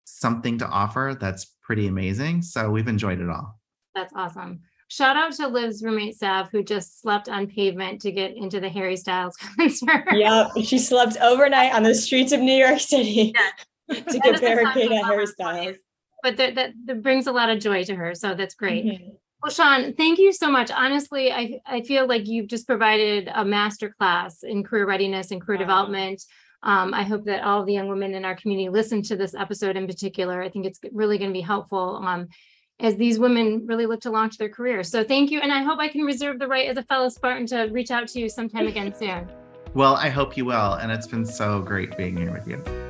something 0.03 0.59
to 0.59 0.67
offer 0.67 1.17
that's 1.19 1.55
pretty 1.63 1.87
amazing. 1.87 2.43
So 2.43 2.69
we've 2.69 2.87
enjoyed 2.87 3.19
it 3.19 3.29
all. 3.29 3.59
That's 3.95 4.13
awesome. 4.15 4.61
Shout 4.89 5.17
out 5.17 5.33
to 5.33 5.47
Liv's 5.47 5.83
roommate 5.83 6.15
Sav, 6.15 6.49
who 6.49 6.63
just 6.63 7.01
slept 7.01 7.27
on 7.27 7.47
pavement 7.47 8.01
to 8.01 8.11
get 8.11 8.35
into 8.35 8.59
the 8.59 8.69
Harry 8.69 8.95
Styles 8.95 9.35
concert. 9.57 10.05
Yep, 10.13 10.51
she 10.63 10.79
slept 10.79 11.17
overnight 11.17 11.73
on 11.73 11.83
the 11.83 11.93
streets 11.93 12.31
of 12.31 12.39
New 12.39 12.55
York 12.55 12.79
City 12.79 13.33
yeah. 13.89 14.01
to 14.01 14.19
get 14.19 14.39
barricaded 14.39 14.93
at 14.93 15.05
Harry 15.05 15.27
Styles. 15.27 15.75
But 16.23 16.37
that, 16.37 16.55
that, 16.55 16.71
that 16.85 17.01
brings 17.01 17.27
a 17.27 17.31
lot 17.31 17.49
of 17.49 17.59
joy 17.59 17.83
to 17.83 17.95
her, 17.95 18.15
so 18.15 18.33
that's 18.33 18.55
great. 18.55 18.85
Mm-hmm. 18.85 19.09
Well, 19.43 19.51
Sean, 19.51 19.93
thank 19.93 20.17
you 20.19 20.33
so 20.33 20.49
much. 20.49 20.71
Honestly, 20.71 21.31
I, 21.31 21.61
I 21.65 21.81
feel 21.81 22.07
like 22.07 22.27
you've 22.27 22.47
just 22.47 22.65
provided 22.65 23.29
a 23.33 23.45
master 23.45 23.89
class 23.89 24.41
in 24.41 24.63
career 24.63 24.87
readiness 24.87 25.31
and 25.31 25.41
career 25.41 25.59
wow. 25.59 25.63
development. 25.63 26.23
Um, 26.63 26.93
I 26.93 27.03
hope 27.03 27.25
that 27.25 27.43
all 27.43 27.63
the 27.63 27.73
young 27.73 27.87
women 27.87 28.15
in 28.15 28.25
our 28.25 28.35
community 28.35 28.69
listen 28.69 29.03
to 29.03 29.15
this 29.15 29.35
episode 29.35 29.77
in 29.77 29.85
particular. 29.85 30.41
I 30.41 30.49
think 30.49 30.65
it's 30.65 30.79
really 30.91 31.19
going 31.19 31.29
to 31.29 31.37
be 31.37 31.41
helpful. 31.41 32.01
Um, 32.03 32.29
as 32.79 32.95
these 32.95 33.19
women 33.19 33.65
really 33.65 33.85
look 33.85 34.01
to 34.01 34.11
launch 34.11 34.37
their 34.37 34.49
careers. 34.49 34.89
So 34.89 35.03
thank 35.03 35.31
you. 35.31 35.39
And 35.39 35.51
I 35.51 35.63
hope 35.63 35.79
I 35.79 35.87
can 35.87 36.01
reserve 36.01 36.39
the 36.39 36.47
right 36.47 36.67
as 36.67 36.77
a 36.77 36.83
fellow 36.83 37.09
Spartan 37.09 37.47
to 37.47 37.63
reach 37.71 37.91
out 37.91 38.07
to 38.09 38.19
you 38.19 38.29
sometime 38.29 38.67
again 38.67 38.93
soon. 38.93 39.27
Well, 39.73 39.95
I 39.95 40.09
hope 40.09 40.37
you 40.37 40.45
will. 40.45 40.73
And 40.73 40.91
it's 40.91 41.07
been 41.07 41.25
so 41.25 41.61
great 41.61 41.97
being 41.97 42.17
here 42.17 42.31
with 42.31 42.47
you. 42.47 42.86